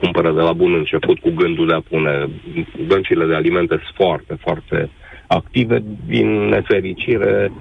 [0.01, 2.29] cumpără de la bun început cu gândul de a pune
[2.87, 4.91] băncile de alimente foarte, foarte
[5.27, 5.83] active.
[6.07, 7.53] Din nefericire,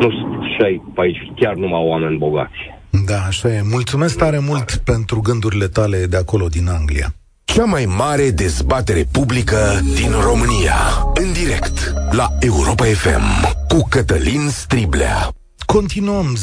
[0.00, 2.77] nu și aici chiar numai oameni bogați.
[2.90, 3.62] Da, așa e.
[3.62, 7.14] Mulțumesc tare mult pentru gândurile tale de acolo, din Anglia.
[7.44, 10.74] Cea mai mare dezbatere publică din România.
[11.14, 15.30] În direct la Europa FM cu Cătălin Striblea.
[15.72, 16.40] Continuăm 0372069599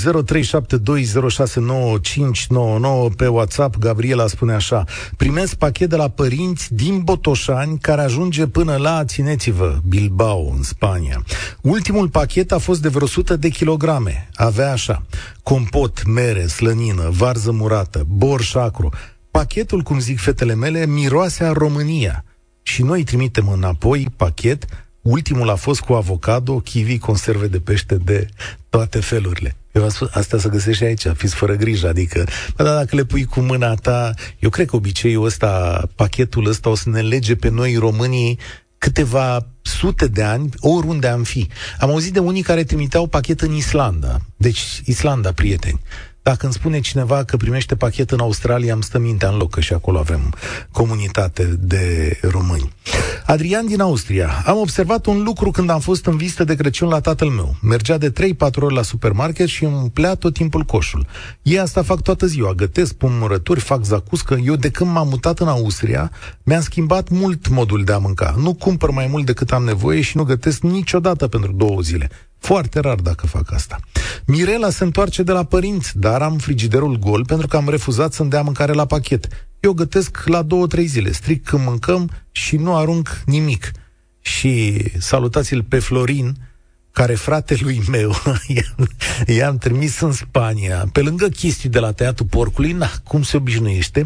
[3.16, 3.78] pe WhatsApp.
[3.78, 4.84] Gabriela spune așa:
[5.18, 11.24] Primesc pachet de la părinți din Botoșani care ajunge până la, țineți-vă, Bilbao, în Spania.
[11.62, 14.30] Ultimul pachet a fost de vreo 100 de kilograme.
[14.34, 15.06] Avea așa:
[15.44, 18.90] compot, mere, slănină, varză murată, borș acru.
[19.32, 22.24] Pachetul, cum zic fetele mele, miroase a România.
[22.62, 24.66] Și noi trimitem înapoi pachet
[25.06, 28.28] Ultimul a fost cu avocado, kiwi, conserve de pește de
[28.70, 29.56] toate felurile.
[29.72, 33.04] Eu v-am spus, asta să găsești aici, fiți fără grijă, adică, bă, da, dacă le
[33.04, 37.36] pui cu mâna ta, eu cred că obiceiul ăsta, pachetul ăsta o să ne lege
[37.36, 38.40] pe noi românii
[38.78, 41.48] câteva sute de ani, oriunde am fi.
[41.80, 44.20] Am auzit de unii care trimiteau pachet în Islanda.
[44.38, 45.80] Deci, Islanda, prieteni.
[46.30, 49.60] Dacă îmi spune cineva că primește pachet în Australia, îmi stă mintea în loc, că
[49.60, 50.34] și acolo avem
[50.72, 52.74] comunitate de români.
[53.26, 54.44] Adrian din Austria.
[54.46, 57.56] Am observat un lucru când am fost în vizită de Crăciun la tatăl meu.
[57.62, 58.14] Mergea de 3-4
[58.56, 61.06] ori la supermarket și îmi umplea tot timpul coșul.
[61.42, 62.54] Ei asta fac toată ziua.
[62.54, 64.38] Gătesc, pun murături, fac zacuscă.
[64.44, 66.12] Eu de când m-am mutat în Austria,
[66.44, 68.36] mi-am schimbat mult modul de a mânca.
[68.38, 72.10] Nu cumpăr mai mult decât am nevoie și nu gătesc niciodată pentru două zile
[72.46, 73.80] Foarte rar dacă fac asta.
[74.26, 78.30] Mirela se întoarce de la părinți, dar am frigiderul gol pentru că am refuzat să-mi
[78.30, 79.28] dea mâncare la pachet.
[79.60, 83.72] Eu gătesc la două, trei zile, strict când mâncăm și nu arunc nimic.
[84.22, 86.36] Și salutați-l pe Florin,
[86.92, 88.16] care fratelui meu
[89.38, 94.06] i-am trimis în Spania, pe lângă chestii de la tăiatul porcului, na, cum se obișnuiește,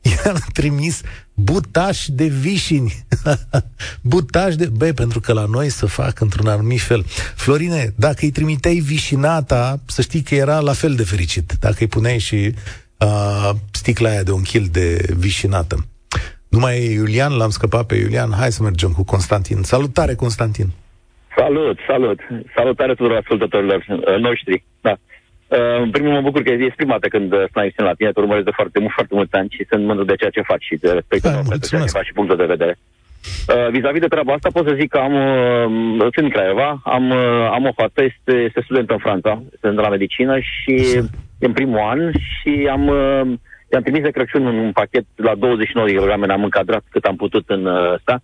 [0.00, 1.00] i-am trimis
[1.42, 2.92] butaș de vișini.
[4.12, 4.66] butaș de...
[4.76, 7.02] Băi, pentru că la noi să fac într-un anumit fel.
[7.36, 11.52] Florine, dacă îi trimiteai vișinata, să știi că era la fel de fericit.
[11.60, 12.54] Dacă îi puneai și
[12.98, 15.76] uh, sticla aia de un kil de vișinată.
[16.48, 18.32] Numai Iulian, l-am scăpat pe Iulian.
[18.32, 19.62] Hai să mergem cu Constantin.
[19.62, 20.68] Salutare, Constantin!
[21.36, 22.18] Salut, salut!
[22.54, 24.64] Salutare tuturor ascultătorilor uh, noștri.
[24.80, 24.98] Da.
[25.50, 28.12] Uh, în primul mă bucur că e prima dată când uh, sunt aici la tine,
[28.12, 30.64] te urmăresc de foarte, mult, foarte mulți ani și sunt mândru de ceea ce faci
[30.64, 32.78] și de respect pentru ceea ce faci și punctul de vedere.
[33.48, 37.10] Uh, vis-a-vis de treaba asta pot să zic că am, uh, sunt din Craiova, am,
[37.10, 40.74] uh, am o fată, este, este student în Franța, sunt de la medicină și
[41.38, 43.22] e în primul an și am, uh,
[43.72, 47.44] i-am trimis de Crăciun un pachet la 29 de kg, am încadrat cât am putut
[47.48, 48.22] în uh, ăsta,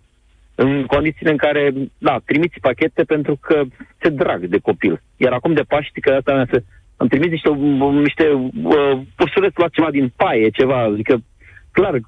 [0.55, 3.61] în condițiile în care, da, trimiți pachete pentru că
[4.01, 5.01] se drag de copil.
[5.17, 6.63] Iar acum de Paști, că asta se,
[6.97, 7.49] am trimis niște,
[7.91, 8.31] niște
[8.63, 11.23] uh, ursuleți la ceva din paie, ceva, adică,
[11.71, 11.99] clar,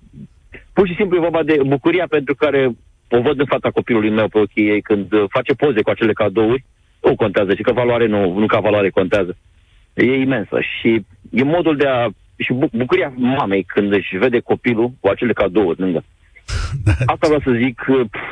[0.73, 2.71] pur și simplu e vorba de bucuria pentru care
[3.09, 6.13] o văd în fața copilului meu pe ochii ei când uh, face poze cu acele
[6.13, 6.65] cadouri,
[7.01, 9.37] nu contează, și că valoare nu, nu ca valoare contează.
[9.93, 12.07] E imensă și e modul de a...
[12.37, 16.03] și bucuria mamei când își vede copilul cu acele cadouri lângă.
[16.83, 16.91] Da.
[17.05, 17.85] Asta vreau să zic,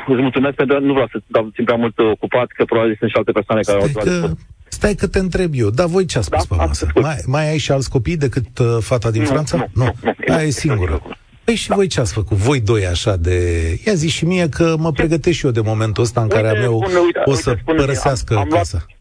[0.08, 3.10] îți mulțumesc pentru că nu vreau să dau timp prea mult ocupat, că probabil sunt
[3.10, 4.32] și alte persoane Stai care că...
[4.72, 6.88] au Stai că te întreb eu, dar voi ce a spus da, pe masă?
[6.96, 9.58] Mai, mai ai și alți copii decât uh, fata din nu, Franța?
[9.58, 11.02] Nu, nu, nu, nu, Aia e singură.
[11.44, 12.38] Păi și voi ce ați făcut?
[12.38, 13.40] Voi doi așa de...
[13.86, 16.54] Ia zi și mie că mă pregătesc și eu de momentul ăsta în care a
[16.54, 18.78] meu uite, uite, o să uite, părăsească am, am casa.
[18.78, 18.96] Luat,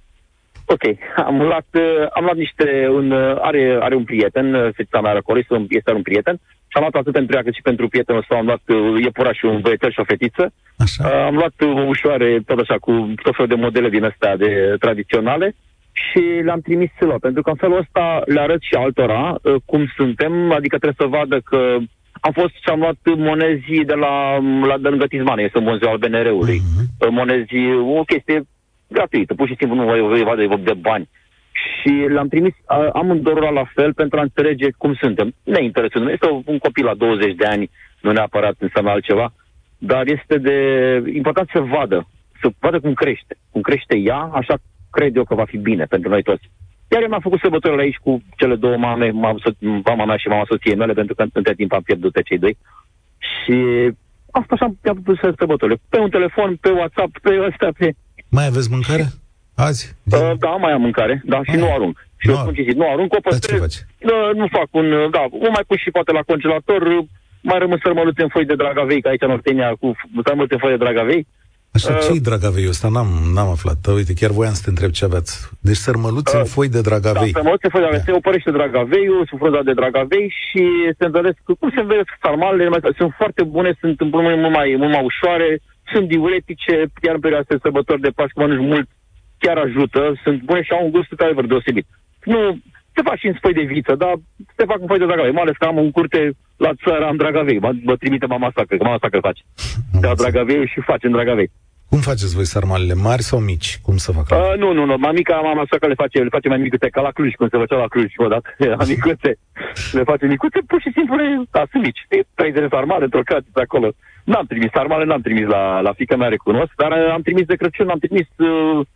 [0.69, 0.83] Ok,
[1.17, 5.13] am luat, uh, am luat niște, un, uh, are, are un prieten, uh, fetița mea
[5.13, 7.89] acolo, este un, este un prieten, și am luat atât pentru ea cât și pentru
[7.89, 8.65] prietenul ăsta, am luat
[9.03, 10.53] iepuraș și un băiețel și o fetiță.
[10.85, 11.25] Așa.
[11.29, 15.55] Am luat ușoare, tot așa, cu tot felul de modele din astea de tradiționale
[15.93, 19.35] și le-am trimis lor, pentru că în felul ăsta le arăt și altora
[19.65, 21.77] cum suntem, adică trebuie să vadă că
[22.21, 24.37] am fost și am luat monezi de la,
[24.71, 26.59] la de lângă Tizmane, este un muzeu al BNR-ului.
[26.61, 27.11] Uh-huh.
[27.11, 27.57] Monezi,
[27.99, 28.43] o chestie
[28.89, 31.09] gratuită, pur și simplu nu e vorba de, de bani.
[31.75, 32.55] Și le-am trimis
[32.93, 35.35] amândorul la fel pentru a înțelege cum suntem.
[35.43, 39.33] Ne interesează, este un copil la 20 de ani, nu neapărat înseamnă altceva,
[39.79, 40.57] dar este de
[41.15, 42.09] important să vadă,
[42.41, 43.37] să vadă cum crește.
[43.51, 44.55] Cum crește ea, așa
[44.91, 46.51] cred eu că va fi bine pentru noi toți.
[46.91, 49.11] Iar eu m-am făcut sărbătorile aici cu cele două mame,
[49.85, 52.57] mama mea și mama soției mele, pentru că între timp am pierdut pe cei doi.
[53.19, 53.55] Și
[54.31, 55.81] asta așa am făcut sărbătorile.
[55.89, 57.95] Pe un telefon, pe WhatsApp, pe ăsta, pe
[58.29, 59.05] mai aveți mâncare?
[59.57, 59.97] Azi?
[60.13, 61.97] Uh, da, mai am mâncare, da, și nu arunc.
[62.17, 63.61] Și nu, eu spun ce zic, nu arunc, o păstrez.
[63.61, 67.05] Uh, nu fac un, uh, da, o mai pus și poate la congelator, uh,
[67.41, 70.75] mai rămân sărmăluțe în foi de dragavei, că aici în Ortenia cu sărmăluțe în foi
[70.77, 71.27] de dragavei.
[71.77, 72.89] Așa, uh, ce-i dragaveiul ăsta?
[72.89, 73.81] N-am, n-am aflat.
[74.01, 75.33] Uite, chiar voiam să te întreb ce aveți.
[75.61, 77.33] Deci sărmăluțe uh, în foi de dragavei.
[77.33, 78.05] Da, sărmăluțe în foi de dragavei.
[78.05, 78.11] Da.
[78.13, 80.63] Se opărește dragaveiul, sub frunza de dragavei și
[80.99, 82.69] se învălesc, cum se învălesc sarmalele,
[83.01, 84.25] sunt foarte bune, sunt mult
[84.57, 85.49] mai, mult mai ușoare,
[85.93, 88.89] sunt diuretice, chiar în perioada de sărbători de Paști, mănânci mult,
[89.39, 91.87] chiar ajută, sunt bune și au un gust într-adevăr deosebit.
[92.25, 92.59] Nu,
[92.93, 94.13] te faci și în spăi de viță, dar
[94.55, 96.21] te fac în spăi de dragavei, mai ales că am un curte
[96.57, 99.43] la țară, am dragavei, mă, mă trimite mama sa, că mama sa că face.
[100.01, 101.51] De la dragavei și face în dragavei.
[101.91, 103.79] Cum faceți voi sarmalele, mari sau mici?
[103.83, 104.27] Cum să fac?
[104.31, 104.97] Uh, nu, nu, nu.
[104.97, 107.59] Mamica, mama sa că le face, le face mai micuțe, ca la Cluj, cum se
[107.59, 108.49] făcea la Cluj odată.
[108.79, 109.31] La micuțe.
[109.93, 111.17] Le face micuțe, pur și simplu,
[111.51, 112.07] da, sunt mici.
[112.35, 113.21] 30 de sarmale într-o
[113.53, 113.89] acolo.
[114.25, 117.57] N-am trimis sarmale, n-am trimis la, la fica mea, recunosc, dar uh, am trimis de
[117.57, 118.87] Crăciun, am trimis uh, uh,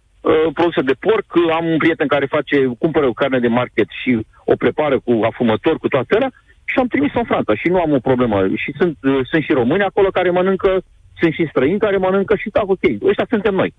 [0.52, 1.26] produse de porc,
[1.58, 5.78] am un prieten care face, cumpără o carne de market și o prepară cu afumător,
[5.78, 6.30] cu toate alea,
[6.64, 8.36] și am trimis în Franța și nu am o problemă.
[8.62, 10.82] Și sunt, uh, sunt și români acolo care mănâncă,
[11.20, 13.74] sunt și străini care mănâncă și da, ok, ăștia suntem noi.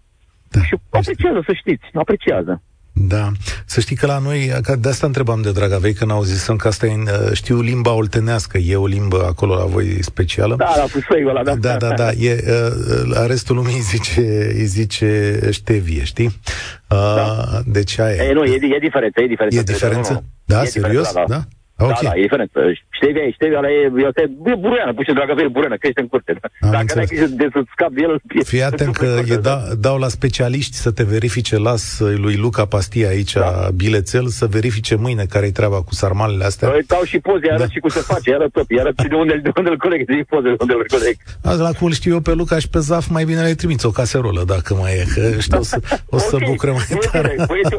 [0.50, 2.62] Da, și apreciază, să știți, apreciază.
[2.94, 3.32] Da.
[3.66, 6.68] Să știi că la noi, că de asta întrebam de Dragavei, că n-au zis că
[6.68, 10.56] asta e, uh, știu limba oltenească, e o limbă acolo la voi specială.
[10.56, 11.56] Da, la pusoi, ăla, da.
[11.56, 16.26] Da, da, da, e, uh, la restul lumii îi zice, îi zice ștevie, știi?
[16.26, 17.62] Uh, da.
[17.66, 18.34] Deci aia e.
[18.34, 19.60] Nu, e, e diferență, e diferență.
[19.60, 20.24] E diferență?
[20.46, 21.08] Da, e serios?
[21.08, 21.48] Diferență, da, da.
[21.88, 21.94] Da?
[21.94, 22.04] Okay.
[22.04, 22.52] Da, da, e diferent.
[22.98, 23.82] Ștevia e ștevia, e,
[24.22, 26.32] e, e buruiană, pui și dragăvel buruiană, crește în curte.
[26.62, 28.44] Am Dacă n-ai grijă de să scapi de el...
[28.44, 33.08] Fii atent că e da, dau la specialiști să te verifice, las lui Luca Pastia
[33.08, 33.68] aici da.
[33.76, 36.68] bilețel, să verifice mâine care-i treaba cu sarmalele astea.
[36.70, 37.74] Îi dau și poze, arăt da.
[37.74, 40.24] și cum se face, arăt tot, arăt și de unde, de unde îl coleg, de
[40.30, 41.16] poze de unde îl coleg.
[41.44, 43.86] Azi, la cum îl știu eu pe Luca și pe Zaf, mai bine le trimiți
[43.86, 45.78] o caserolă, dacă mai e, că știu, o să,
[46.10, 46.48] o să okay.
[46.50, 47.36] bucure mai tare.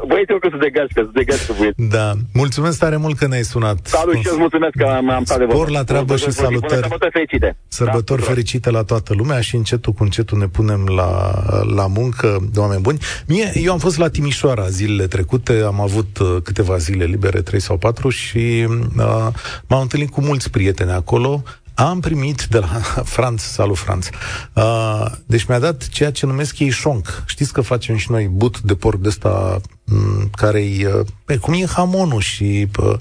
[0.07, 3.79] Băieți, că să te gașcă, să te gașcă, Da, mulțumesc tare mult că ne-ai sunat.
[3.99, 6.81] Salut și mulțumesc că am stat de Spor la treabă și salutări.
[6.81, 7.57] Sărbători fericite.
[7.69, 11.33] Sărbători da, fericite la toată lumea și încetul cu încetul ne punem la,
[11.75, 12.99] la muncă, oameni buni.
[13.27, 17.61] Mie, eu am fost la Timișoara zilele trecute, am avut uh, câteva zile libere, trei
[17.61, 19.29] sau patru, și uh,
[19.67, 21.43] m-am întâlnit cu mulți prieteni acolo.
[21.75, 22.81] Am primit de la
[23.15, 24.09] Franț, salut Franț,
[24.55, 27.23] uh, deci mi-a dat ceea ce numesc ei șonc.
[27.27, 30.87] Știți că facem și noi but de porc de ăsta mm, care-i,
[31.29, 32.95] uh, cum e hamonul și uh,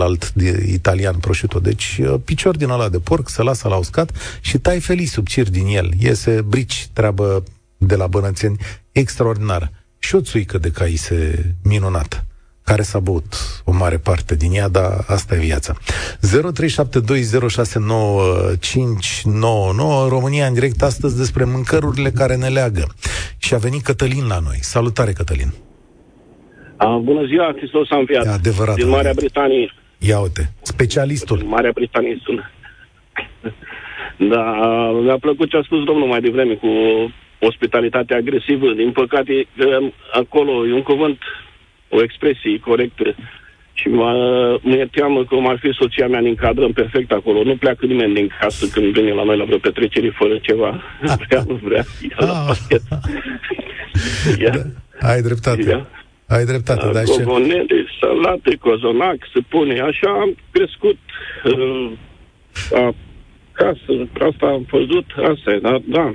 [0.00, 1.60] alt de italian prosciutto.
[1.60, 5.50] Deci uh, picior din ăla de porc, se lasă la uscat și tai felii subțiri
[5.50, 5.90] din el.
[5.98, 7.42] Iese brici, treabă
[7.76, 8.56] de la bănățeni
[8.92, 9.70] extraordinară.
[9.98, 12.26] Și o țuică de caise minunată
[12.66, 15.74] care s-a băut o mare parte din ea, dar asta e viața.
[15.74, 15.78] 0372069599
[20.08, 22.94] România în direct astăzi despre mâncărurile care ne leagă.
[23.36, 24.58] Și a venit Cătălin la noi.
[24.60, 25.65] Salutare, Cătălin!
[26.76, 28.24] A, bună ziua, Hristos a înviat.
[28.24, 28.74] E adevărat.
[28.74, 29.72] Din Marea Britanie.
[29.98, 31.38] Ia uite, specialistul.
[31.38, 32.50] Din Marea Britanie sună.
[34.18, 34.44] Da,
[35.02, 36.68] mi-a plăcut ce a spus domnul mai devreme cu
[37.38, 38.72] ospitalitate agresivă.
[38.72, 39.46] Din păcate,
[40.12, 41.18] acolo e un cuvânt,
[41.88, 43.14] o expresie corectă.
[43.72, 44.10] Și mă,
[44.62, 47.42] mi-e teamă că cum ar fi soția mea, ne încadrăm perfect acolo.
[47.42, 50.82] Nu pleacă nimeni din casă când vine la noi la vreo petrecere fără ceva.
[51.00, 51.84] Nu vrea, nu vrea.
[52.02, 52.56] Ia la ah.
[54.38, 54.50] Ia.
[54.50, 55.68] Da, ai dreptate.
[55.68, 55.86] Ia.
[56.28, 57.24] Ai dreptate, dar și...
[58.00, 59.80] salate, cozonac, se pune.
[59.80, 60.98] Așa am crescut
[61.44, 61.92] uh,
[62.70, 64.08] acasă.
[64.30, 66.12] Asta am văzut, asta e, da, da.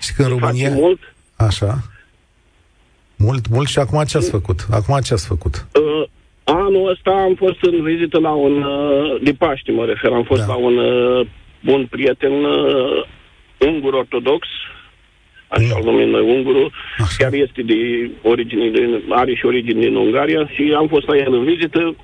[0.00, 0.70] Și că în România...
[0.70, 1.14] Mult.
[1.36, 1.78] Așa.
[3.16, 4.66] Mult, mult și acum ce ați făcut?
[4.70, 5.66] Acum ce ați făcut?
[5.74, 6.08] Uh,
[6.44, 8.62] anul ăsta am fost în vizită la un...
[8.62, 10.46] Uh, de Paște mă refer, am fost da.
[10.46, 11.26] la un uh,
[11.64, 13.06] bun prieten uh,
[13.58, 14.46] ungur ortodox,
[15.56, 17.16] așa îl numim noi ungurul, așa.
[17.18, 17.78] chiar este de
[18.22, 21.94] origine, de, are și origine din Ungaria și am fost la el în vizită,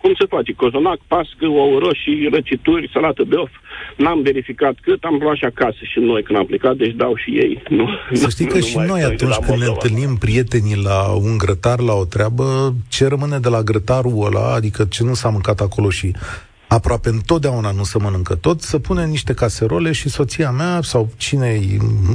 [0.00, 3.50] cum se face, cozonac, pască, ouă roșii, răcituri, salată de of.
[3.96, 7.30] N-am verificat cât, am luat și acasă și noi când am plecat, deci dau și
[7.30, 7.62] ei.
[7.68, 11.94] Nu, Să știi că și noi atunci când ne întâlnim prietenii la un grătar, la
[11.94, 16.12] o treabă, ce rămâne de la grătarul ăla, adică ce nu s-a mâncat acolo și
[16.68, 21.60] aproape întotdeauna nu se mănâncă tot, să pune niște caserole și soția mea sau cine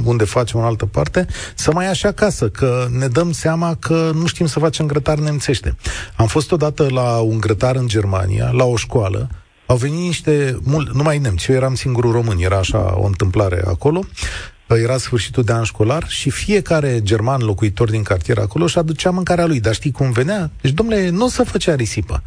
[0.04, 4.10] unde facem în altă parte, să mai ia și acasă, că ne dăm seama că
[4.14, 5.76] nu știm să facem grătar nemțește.
[6.16, 9.28] Am fost odată la un grătar în Germania, la o școală,
[9.66, 14.04] au venit niște, mult, numai nemți, eu eram singurul român, era așa o întâmplare acolo,
[14.66, 19.46] era sfârșitul de an școlar și fiecare german locuitor din cartier acolo și aducea mâncarea
[19.46, 19.60] lui.
[19.60, 20.50] Dar știi cum venea?
[20.60, 22.22] Deci, domnule, nu o să făcea risipă.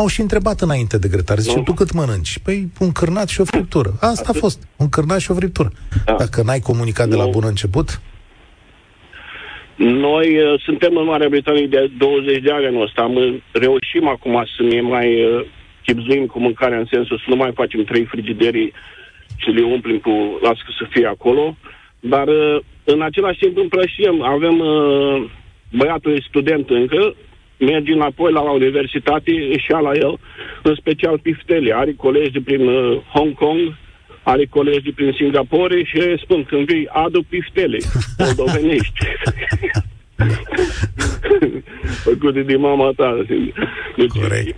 [0.00, 1.38] Au și întrebat înainte de grătar.
[1.38, 2.38] Zice, tu cât mănânci?
[2.38, 3.90] Păi un cârnat și o friptură.
[4.00, 4.68] Asta a fost.
[4.76, 5.70] Un cârnat și o friptură.
[6.04, 6.12] Da.
[6.12, 8.00] Dacă n-ai comunicat de la bun început?
[9.76, 13.02] Noi uh, suntem în Marea Britanie de 20 de ani anul ăsta.
[13.02, 15.44] Am uh, reușim acum să ne mai uh,
[15.84, 18.72] chipzuim cu mâncarea în sensul să nu mai facem trei frigideri
[19.36, 21.56] și le umplem cu las să fie acolo.
[22.00, 24.22] Dar uh, în același timp împrășiem.
[24.22, 25.30] Avem uh,
[25.72, 27.14] băiatul student încă,
[27.58, 30.18] mergi înapoi la, la universitate, își ia la el,
[30.62, 31.74] în special piftele.
[31.74, 33.74] Are colegi de prin uh, Hong Kong,
[34.22, 37.78] are colegi de prin Singapore și îi spun, când vii, adu piftele,
[38.18, 38.98] moldovenești.
[42.04, 43.24] Făcute de mama ta.
[43.96, 44.56] Deci, Corect.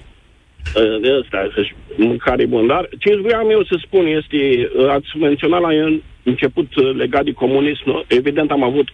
[0.76, 1.48] Uh, de asta,
[1.96, 2.66] mâncare bun.
[2.66, 5.68] Dar ce vreau eu să spun este, uh, ați menționat la
[6.22, 8.88] început uh, legat de comunism, evident am avut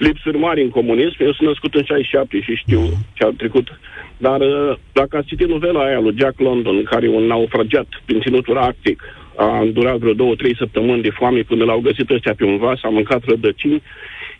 [0.00, 1.16] lipsuri mari în comunism.
[1.18, 3.12] Eu sunt născut în 67 și știu uh-huh.
[3.12, 3.68] ce a trecut.
[4.16, 8.58] Dar uh, dacă ați citit novela aia lui Jack London, care un naufragiat prin ținutul
[8.58, 9.02] arctic,
[9.36, 12.78] a durat vreo două, trei săptămâni de foame până l-au găsit ăștia pe un vas,
[12.82, 13.82] a mâncat rădăcini,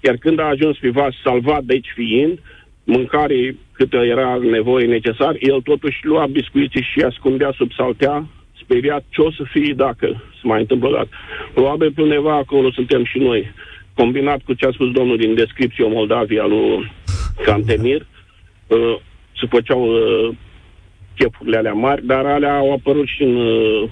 [0.01, 2.39] iar când a ajuns pe vas, salvat de aici fiind,
[2.85, 8.27] mâncare cât era nevoie necesar, el totuși lua biscuiții și ascundea sub saltea,
[8.63, 10.07] speriat ce o să fie dacă
[10.41, 11.09] se mai întâmplă dat.
[11.53, 13.53] Probabil pe undeva acolo suntem și noi
[14.01, 16.93] combinat cu ce a spus domnul din descripție Moldavia lui
[17.45, 18.07] Cantemir,
[18.67, 18.97] uh,
[19.39, 20.37] se făceau uh,
[21.17, 23.91] chefurile alea mari, dar alea au apărut și în uh,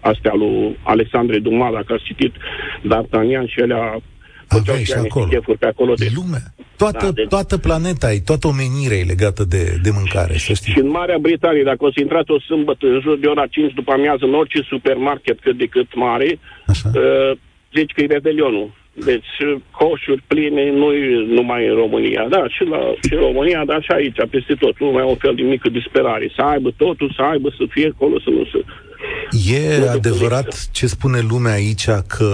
[0.00, 2.32] astea lui Alexandre Duma, dacă ați citit
[2.90, 4.02] D'Artagnan și alea
[4.46, 5.26] făceau și, și acolo.
[5.26, 5.94] chefuri pe acolo.
[5.94, 6.08] De...
[6.14, 6.42] Lume.
[6.76, 7.28] Toată, da, deci...
[7.28, 10.72] toată planeta e, toată omenirea e legată de, de mâncare, să știi.
[10.72, 13.72] Și în Marea Britanie, dacă o să intrați o sâmbătă în jur de ora 5
[13.72, 16.90] după amiază în orice supermarket cât de cât mare, Așa.
[16.94, 17.38] Uh,
[17.74, 18.83] zici că e revelionul.
[18.94, 19.34] Deci
[19.70, 20.88] coșuri pline nu
[21.34, 24.78] numai în România, da, și, la, și în România, dar și aici, peste tot.
[24.80, 26.32] Nu mai e un fel de mică disperare.
[26.36, 28.64] Să aibă totul, să aibă, să fie acolo, să nu se...
[29.54, 32.30] E nu adevărat ce spune lumea aici că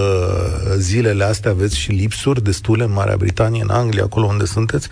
[0.76, 4.88] zilele astea aveți și lipsuri destule în Marea Britanie, în Anglia, acolo unde sunteți?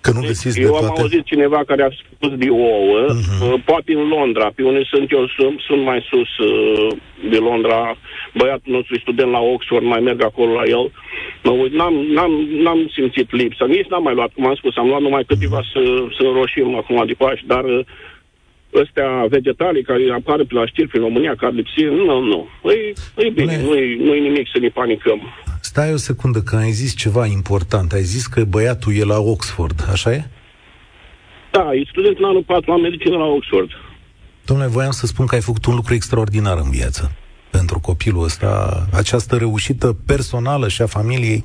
[0.00, 0.86] Că nu găsiți eu de toate?
[0.86, 3.64] am auzit cineva care a spus de ouă, uh-huh.
[3.64, 6.96] poate în Londra, pe unde sunt eu, sunt, sunt mai sus uh,
[7.30, 7.96] de Londra,
[8.34, 10.92] băiatul nostru e student la Oxford, mai merg acolo la el.
[11.42, 12.32] Mă uit, n-am, n-am,
[12.64, 15.72] n-am simțit lipsa, nici n-am mai luat, cum am spus, am luat numai câteva uh-huh.
[15.72, 15.80] să,
[16.16, 17.84] să înroșim acum de pași, dar uh,
[18.74, 22.48] ăstea vegetale care apar pe la știri prin România, care lipsi, nu, nu.
[22.70, 25.20] E, e bine, nu-i, nu-i nimic să ne panicăm.
[25.72, 27.92] Stai o secundă, că ai zis ceva important.
[27.92, 30.24] Ai zis că băiatul e la Oxford, așa e?
[31.52, 33.68] Da, e student în anul 4 la medicină la Oxford.
[34.44, 37.12] Domnule, voiam să spun că ai făcut un lucru extraordinar în viață
[37.50, 38.86] pentru copilul ăsta.
[38.92, 41.42] Această reușită personală și a familiei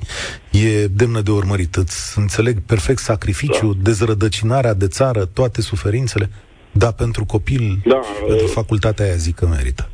[0.50, 1.74] e demnă de urmărit.
[1.74, 3.82] Îți înțeleg perfect sacrificiu, da.
[3.82, 6.30] dezrădăcinarea de țară, toate suferințele,
[6.72, 9.90] dar pentru copil, da, pentru facultatea aia zic că merită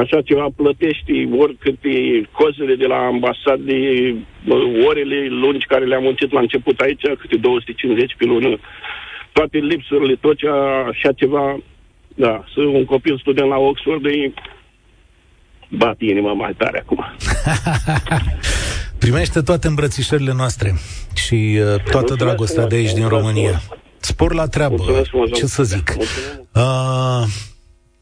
[0.00, 3.76] așa ceva plătești oricât e cozele de la ambasade,
[4.88, 8.58] orele lungi care le-am muncit la început aici, câte 250 pe lună,
[9.32, 10.48] toate lipsurile, tot ce
[10.88, 11.56] așa ceva,
[12.14, 14.32] da, să un copil student la Oxford e
[15.68, 17.04] bat inima mai tare acum.
[18.98, 20.74] Primește toate îmbrățișările noastre
[21.14, 23.60] și uh, toată Mulțumesc dragostea de aici din România.
[23.98, 25.96] Spor la treabă, Mulțumesc, ce să zic.
[26.54, 27.22] Uh,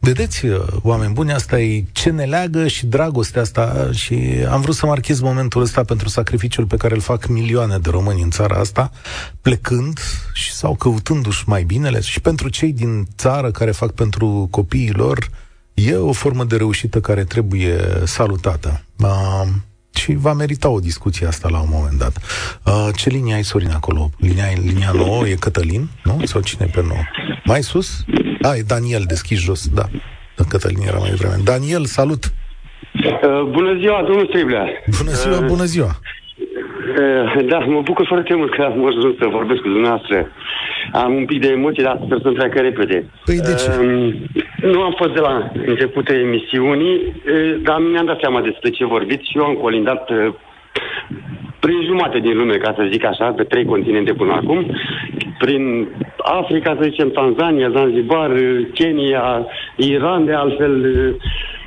[0.05, 4.75] Vedeți, uh, oameni buni, asta e ce ne leagă și dragostea asta și am vrut
[4.75, 8.59] să marchez momentul ăsta pentru sacrificiul pe care îl fac milioane de români în țara
[8.59, 8.91] asta,
[9.41, 9.99] plecând
[10.33, 15.29] și sau căutându-și mai binele și pentru cei din țară care fac pentru copiii lor,
[15.75, 18.85] e o formă de reușită care trebuie salutată.
[18.99, 19.47] Uh,
[20.05, 22.15] și va merita o discuție asta la un moment dat.
[22.65, 24.11] Uh, ce linie ai, Sorin, acolo?
[24.19, 26.21] Linia, linia nouă e Cătălin, nu?
[26.25, 27.03] Sau cine pe nouă?
[27.45, 28.05] Mai sus?
[28.43, 29.85] A, e Daniel, deschis jos, da.
[30.49, 31.35] Cătălin era mai vreme.
[31.45, 32.33] Daniel, salut!
[32.95, 34.65] Uh, bună ziua, domnul Striblea!
[34.99, 35.87] Bună ziua, uh, bună ziua!
[35.87, 36.24] Uh,
[37.47, 40.31] da, mă bucur foarte mult că am ajuns să vorbesc cu dumneavoastră.
[40.93, 43.05] Am un pic de emoție, dar sper să-mi treacă repede.
[43.25, 43.71] Păi de ce?
[43.85, 44.15] Uh,
[44.73, 49.31] nu am fost de la începutul emisiunii, uh, dar mi-am dat seama despre ce vorbiți
[49.31, 50.33] și eu am colindat uh,
[51.61, 54.67] prin jumate din lume, ca să zic așa, pe trei continente până acum,
[55.39, 58.31] prin Africa, să zicem, Tanzania, Zanzibar,
[58.75, 60.75] Kenya, Iran, de altfel,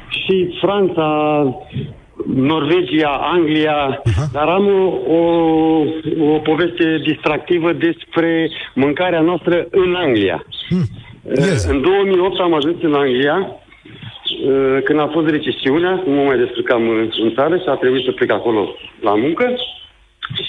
[0.09, 1.07] și Franța,
[2.26, 4.32] Norvegia, Anglia, uh-huh.
[4.32, 5.22] dar am o, o,
[6.34, 10.45] o poveste distractivă despre mâncarea noastră în Anglia.
[10.70, 10.86] Hmm.
[11.36, 11.65] Yes.
[11.65, 16.89] În 2008 am ajuns în Anglia, uh, când a fost recesiunea, nu mă mai descurcam
[17.22, 19.55] în țară și a trebuit să plec acolo la muncă.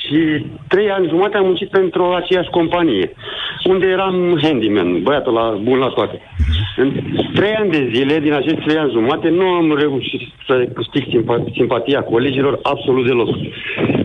[0.09, 3.13] Și trei ani jumate am muncit pentru aceeași companie,
[3.65, 6.21] unde eram handyman, băiatul la, bun la toate.
[6.77, 6.93] În
[7.35, 11.53] trei ani de zile, din acești trei ani jumate, nu am reușit să câștig simpa-
[11.53, 13.29] simpatia colegilor absolut deloc.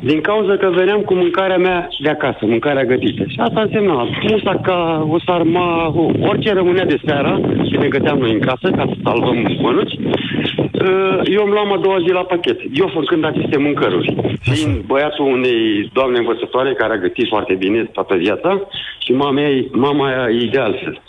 [0.05, 3.23] Din cauza că veneam cu mâncarea mea de acasă, mâncarea gătită.
[3.27, 5.93] Și asta însemna musaca, o sarma,
[6.29, 7.39] orice rămânea de seara,
[7.69, 11.77] și ne găteam noi în casă ca să salvăm mănuci, uh, eu îmi luam a
[11.77, 12.59] doua zi la pachet.
[12.73, 14.15] Eu făcând aceste mâncăruri.
[14.41, 18.67] Fiind băiatul unei doamne învățătoare care a gătit foarte bine toată viața
[18.99, 21.01] și mama ei, mama ei de altfel.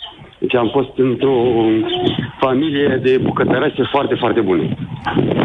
[0.45, 1.35] Deci am fost într-o
[2.39, 4.63] familie de bucătărease foarte, foarte bună.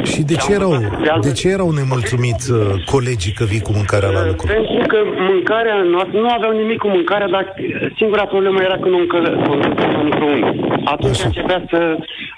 [0.02, 0.72] Și de ce erau,
[1.20, 2.58] de ce erau nemulțumiți uh,
[2.92, 4.46] colegii că vii cu mâncarea la lucru?
[4.46, 4.98] Pentru că
[5.30, 7.44] mâncarea noastră, nu aveau nimic cu mâncarea, dar
[7.96, 10.50] singura problemă era că nu încălzeam în microunde.
[10.94, 11.26] Atunci așa.
[11.26, 11.80] începea să,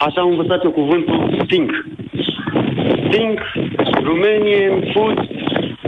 [0.07, 1.71] așa am învățat eu cuvântul stink.
[3.07, 3.39] Stink,
[4.11, 5.19] România, food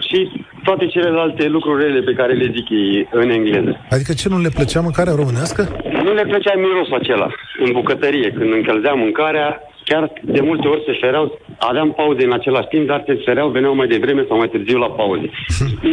[0.09, 0.18] și
[0.65, 3.73] toate celelalte lucruri rele pe care le zic ei în engleză.
[3.91, 5.62] Adică ce nu le plăcea mâncarea românească?
[6.07, 7.29] Nu le plăcea mirosul acela
[7.65, 8.29] în bucătărie.
[8.37, 9.49] Când încălzeam mâncarea,
[9.85, 13.75] chiar de multe ori se fereau, aveam pauze în același timp, dar se fereau, veneau
[13.75, 15.31] mai devreme sau mai târziu la pauze.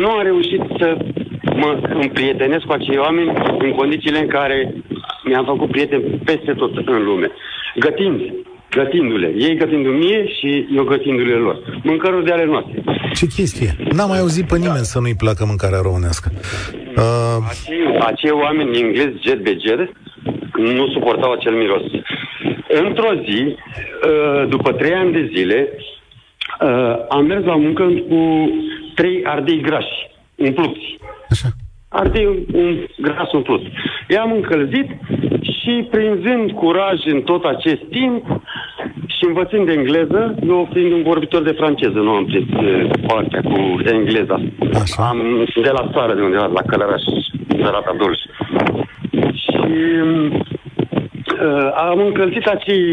[0.01, 0.97] nu am reușit să
[1.55, 4.73] mă împrietenesc cu acei oameni în condițiile în care
[5.23, 7.31] mi-am făcut prieteni peste tot în lume.
[7.75, 8.19] Gătind,
[8.77, 9.33] gătindu-le.
[9.37, 11.57] Ei gătindu mie și eu gătindu-le lor.
[11.83, 12.83] Mâncăruri de ale noastre.
[13.13, 13.75] Ce chestie?
[13.95, 16.31] N-am mai auzit pe nimeni să nu-i placă mâncarea românească.
[16.95, 17.37] Uh...
[17.49, 19.91] Acei, acei oameni englezi jet de jet
[20.57, 21.83] nu suportau acel miros.
[22.85, 25.69] Într-o zi, uh, după trei ani de zile,
[26.61, 28.49] uh, am mers la muncă cu
[28.95, 30.97] trei ardei grași, umpluți.
[31.29, 31.47] Așa.
[31.87, 33.61] ardei un gras umplut.
[34.09, 34.87] I-am încălzit
[35.41, 38.41] și prinzând curaj în tot acest timp
[39.21, 42.45] și învățând engleză, eu fiind un vorbitor de franceză, nu am prins
[43.07, 43.57] partea cu
[43.93, 44.37] engleza.
[44.81, 45.03] Așa.
[45.03, 45.19] Am
[45.63, 47.01] de la țară, de undeva, la Călăraș,
[47.49, 48.27] Sărata Dulce.
[49.43, 49.57] Și
[51.45, 52.85] uh, am încălzit acei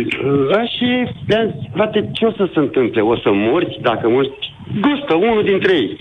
[0.00, 0.88] uh, și
[1.30, 3.00] i-am zis, frate, ce o să se întâmple?
[3.00, 4.52] O să morți dacă morți?
[4.80, 5.96] Gustă, unul dintre ei,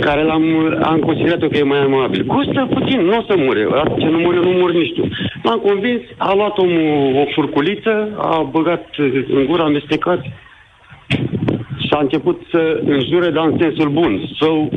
[0.00, 0.44] care l-am
[0.82, 2.24] am considerat că e mai amabil.
[2.26, 3.66] Gustă puțin, nu o să mure.
[3.98, 5.08] Ce nu mure, nu mor nici tu.
[5.42, 8.86] M-am convins, a luat omul o furculiță, a băgat
[9.28, 10.20] în gură, amestecat
[11.78, 14.20] și a început să înjure, dar în sensul bun.
[14.40, 14.68] So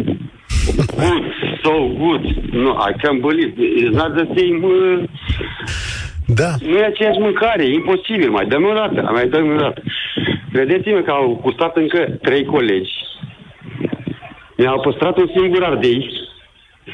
[0.96, 1.24] good,
[1.64, 2.24] so good.
[2.52, 3.54] No, I can't believe.
[3.82, 4.60] It's not the same...
[4.66, 5.04] Uh...
[6.26, 6.50] Da.
[6.68, 8.30] Nu e aceeași mâncare, e imposibil.
[8.30, 9.82] Mai dăm o dată, mai dăm o dată.
[10.54, 12.92] Credeți-mă că au gustat încă trei colegi
[14.58, 16.10] mi-au păstrat un singur ardei,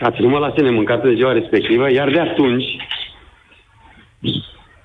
[0.02, 2.66] a ținut la sine mâncat în ziua respectivă, iar de atunci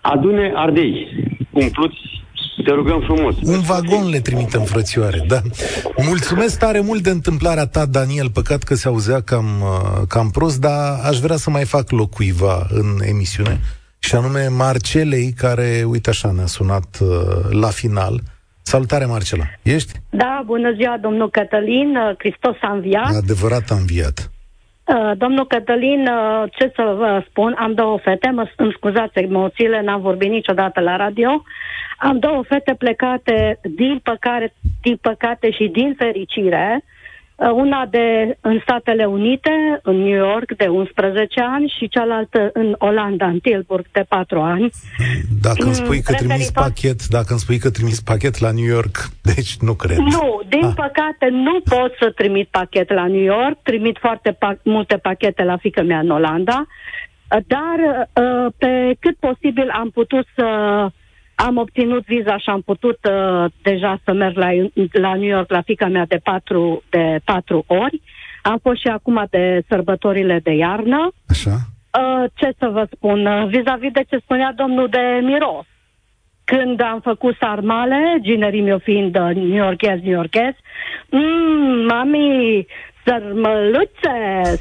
[0.00, 1.08] adune ardei
[1.50, 2.18] umpluți
[2.64, 3.34] te rugăm frumos.
[3.42, 5.40] Un vagon le trimitem, frățioare, da.
[5.96, 8.30] Mulțumesc tare mult de întâmplarea ta, Daniel.
[8.30, 12.10] Păcat că se auzea cam, uh, cam prost, dar aș vrea să mai fac loc
[12.10, 13.60] cuiva în emisiune.
[13.98, 17.08] Și anume Marcelei, care, uite așa, ne-a sunat uh,
[17.50, 18.20] la final.
[18.72, 19.44] Salutare, Marcela.
[19.62, 19.92] Ești?
[20.10, 21.96] Da, bună ziua, domnul Cătălin.
[21.96, 23.14] Uh, Hristos a înviat.
[23.22, 24.16] Adevărat a înviat.
[24.84, 29.80] Uh, domnul Cătălin, uh, ce să vă spun, am două fete, mă, îmi scuzați emoțiile,
[29.82, 31.42] n-am vorbit niciodată la radio.
[31.98, 34.52] Am două fete plecate, din păcate,
[34.82, 36.97] din păcate și din fericire, uh, Uh,
[37.38, 43.26] una de în Statele Unite, în New York, de 11 ani și cealaltă în Olanda,
[43.26, 44.70] în Tilburg, de 4 ani.
[45.42, 49.08] Dacă îmi spui că trimis pachet, dacă îmi spui că trimis pachet la New York,
[49.34, 49.96] deci nu cred.
[49.96, 50.72] Nu, din ah.
[50.74, 55.56] păcate nu pot să trimit pachet la New York, trimit foarte pa- multe pachete la
[55.56, 60.46] fică mea în Olanda, uh, dar uh, pe cât posibil am putut să
[61.46, 64.50] am obținut viza și am putut uh, deja să merg la,
[64.92, 68.02] la New York la fica mea de patru, de patru ori.
[68.42, 71.12] Am fost și acum de sărbătorile de iarnă.
[71.28, 71.50] Așa.
[71.50, 75.66] Uh, ce să vă spun, uh, vis-a-vis de ce spunea domnul de miros.
[76.44, 80.54] Când am făcut sarmale, ginerii meu fiind uh, new yorkez, new yorkez,
[81.10, 82.66] mmm, mami,
[83.08, 84.16] sărmăluțe,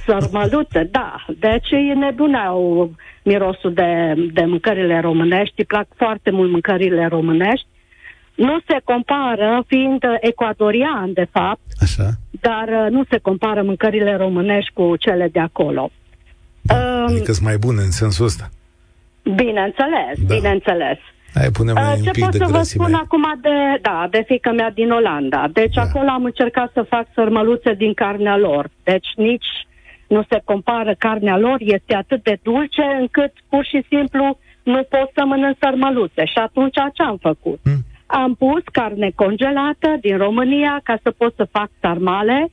[0.06, 1.26] sărmăluțe, da.
[1.39, 2.91] Deci nebuneau
[3.24, 7.68] mirosul de, de mâncările românești, îi plac foarte mult mâncările românești.
[8.36, 12.10] Nu se compară, fiind ecuadorian, de fapt, Așa.
[12.30, 15.91] dar uh, nu se compară mâncările românești cu cele de acolo.
[16.62, 18.50] Da, um, adică sunt mai bune în sensul ăsta.
[19.24, 20.36] Bineînțeles, da.
[20.36, 20.98] bineînțeles.
[21.38, 24.24] Hai, pune mai uh, Ce pic pot de să vă spun acum de, da, de
[24.26, 25.48] fică mea din Olanda.
[25.54, 25.82] Deci da.
[25.82, 28.70] acolo am încercat să fac sărmăluțe din carnea lor.
[28.84, 29.48] Deci nici
[30.08, 35.12] nu se compară carnea lor, este atât de dulce încât pur și simplu nu pot
[35.16, 36.26] să mănânc sărmăluțe.
[36.26, 37.60] Și atunci ce am făcut?
[37.64, 37.86] Mm.
[38.06, 42.50] Am pus carne congelată din România ca să pot să fac sarmale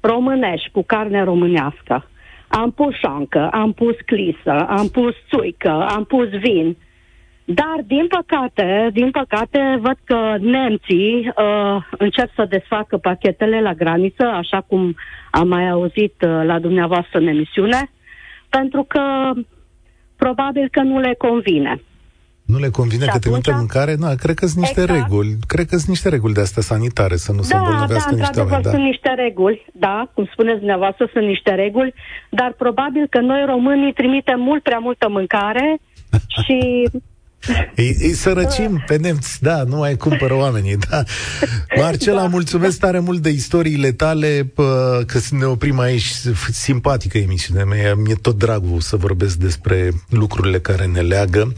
[0.00, 2.08] românești cu carne românească.
[2.48, 6.76] Am pus șancă, am pus clisă, am pus țuică, am pus vin.
[7.44, 14.24] Dar, din păcate, din păcate, văd că nemții uh, încep să desfacă pachetele la graniță,
[14.24, 14.96] așa cum
[15.30, 17.90] am mai auzit uh, la dumneavoastră în emisiune,
[18.48, 19.02] pentru că
[20.16, 21.82] probabil că nu le convine.
[22.44, 23.94] Nu le convine și că trimite mâncare?
[23.98, 25.00] Nu, cred că sunt niște exact.
[25.00, 25.36] reguli.
[25.46, 28.40] Cred că sunt niște reguli de astea sanitare, să nu da, se îmbolnăvească da, niște
[28.40, 28.62] oameni.
[28.62, 31.94] Da, sunt niște reguli, da, cum spuneți dumneavoastră, sunt niște reguli,
[32.30, 35.78] dar probabil că noi românii trimitem mult prea multă mâncare
[36.44, 36.88] și
[37.76, 41.02] îi, îi sărăcim pe nemți, da, nu mai cumpără oamenii, da.
[41.76, 42.28] Marcela, da.
[42.28, 44.52] mulțumesc tare mult de istoriile tale,
[45.06, 46.12] că ne oprim aici,
[46.52, 51.52] simpatică emisiune mea, mi-e tot dragul să vorbesc despre lucrurile care ne leagă.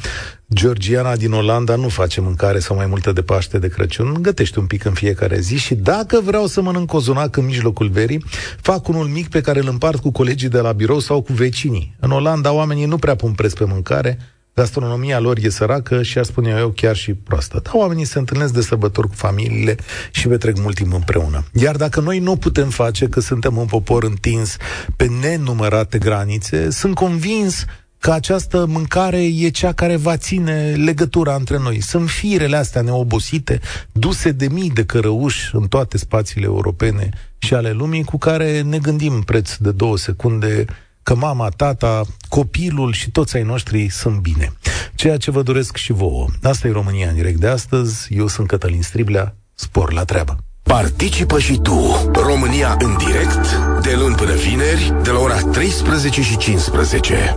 [0.54, 4.66] Georgiana din Olanda nu face mâncare sau mai multă de Paște de Crăciun, gătește un
[4.66, 8.24] pic în fiecare zi și dacă vreau să mănânc cozonac în mijlocul verii,
[8.60, 11.94] fac unul mic pe care îl împart cu colegii de la birou sau cu vecinii.
[12.00, 14.18] În Olanda oamenii nu prea pun preț pe mâncare,
[14.56, 17.60] gastronomia lor e săracă și, aș spune eu, chiar și proastă.
[17.62, 19.76] Dar oamenii se întâlnesc de sărbători cu familiile
[20.10, 21.44] și petrec mult timp împreună.
[21.52, 24.56] Iar dacă noi nu putem face, că suntem un popor întins
[24.96, 27.64] pe nenumărate granițe, sunt convins
[27.98, 31.80] că această mâncare e cea care va ține legătura între noi.
[31.80, 33.60] Sunt firele astea neobosite,
[33.92, 38.78] duse de mii de cărăuși în toate spațiile europene și ale lumii, cu care ne
[38.78, 40.64] gândim preț de două secunde
[41.06, 44.52] că mama, tata, copilul și toți ai noștri sunt bine.
[44.94, 46.26] Ceea ce vă doresc și vouă.
[46.42, 48.14] Asta e România în direct de astăzi.
[48.14, 49.36] Eu sunt Cătălin Striblea.
[49.54, 50.36] Spor la treabă.
[50.62, 52.10] Participă și tu.
[52.12, 57.34] România în direct, de luni până vineri, Vineri, de la ora 13 și 15.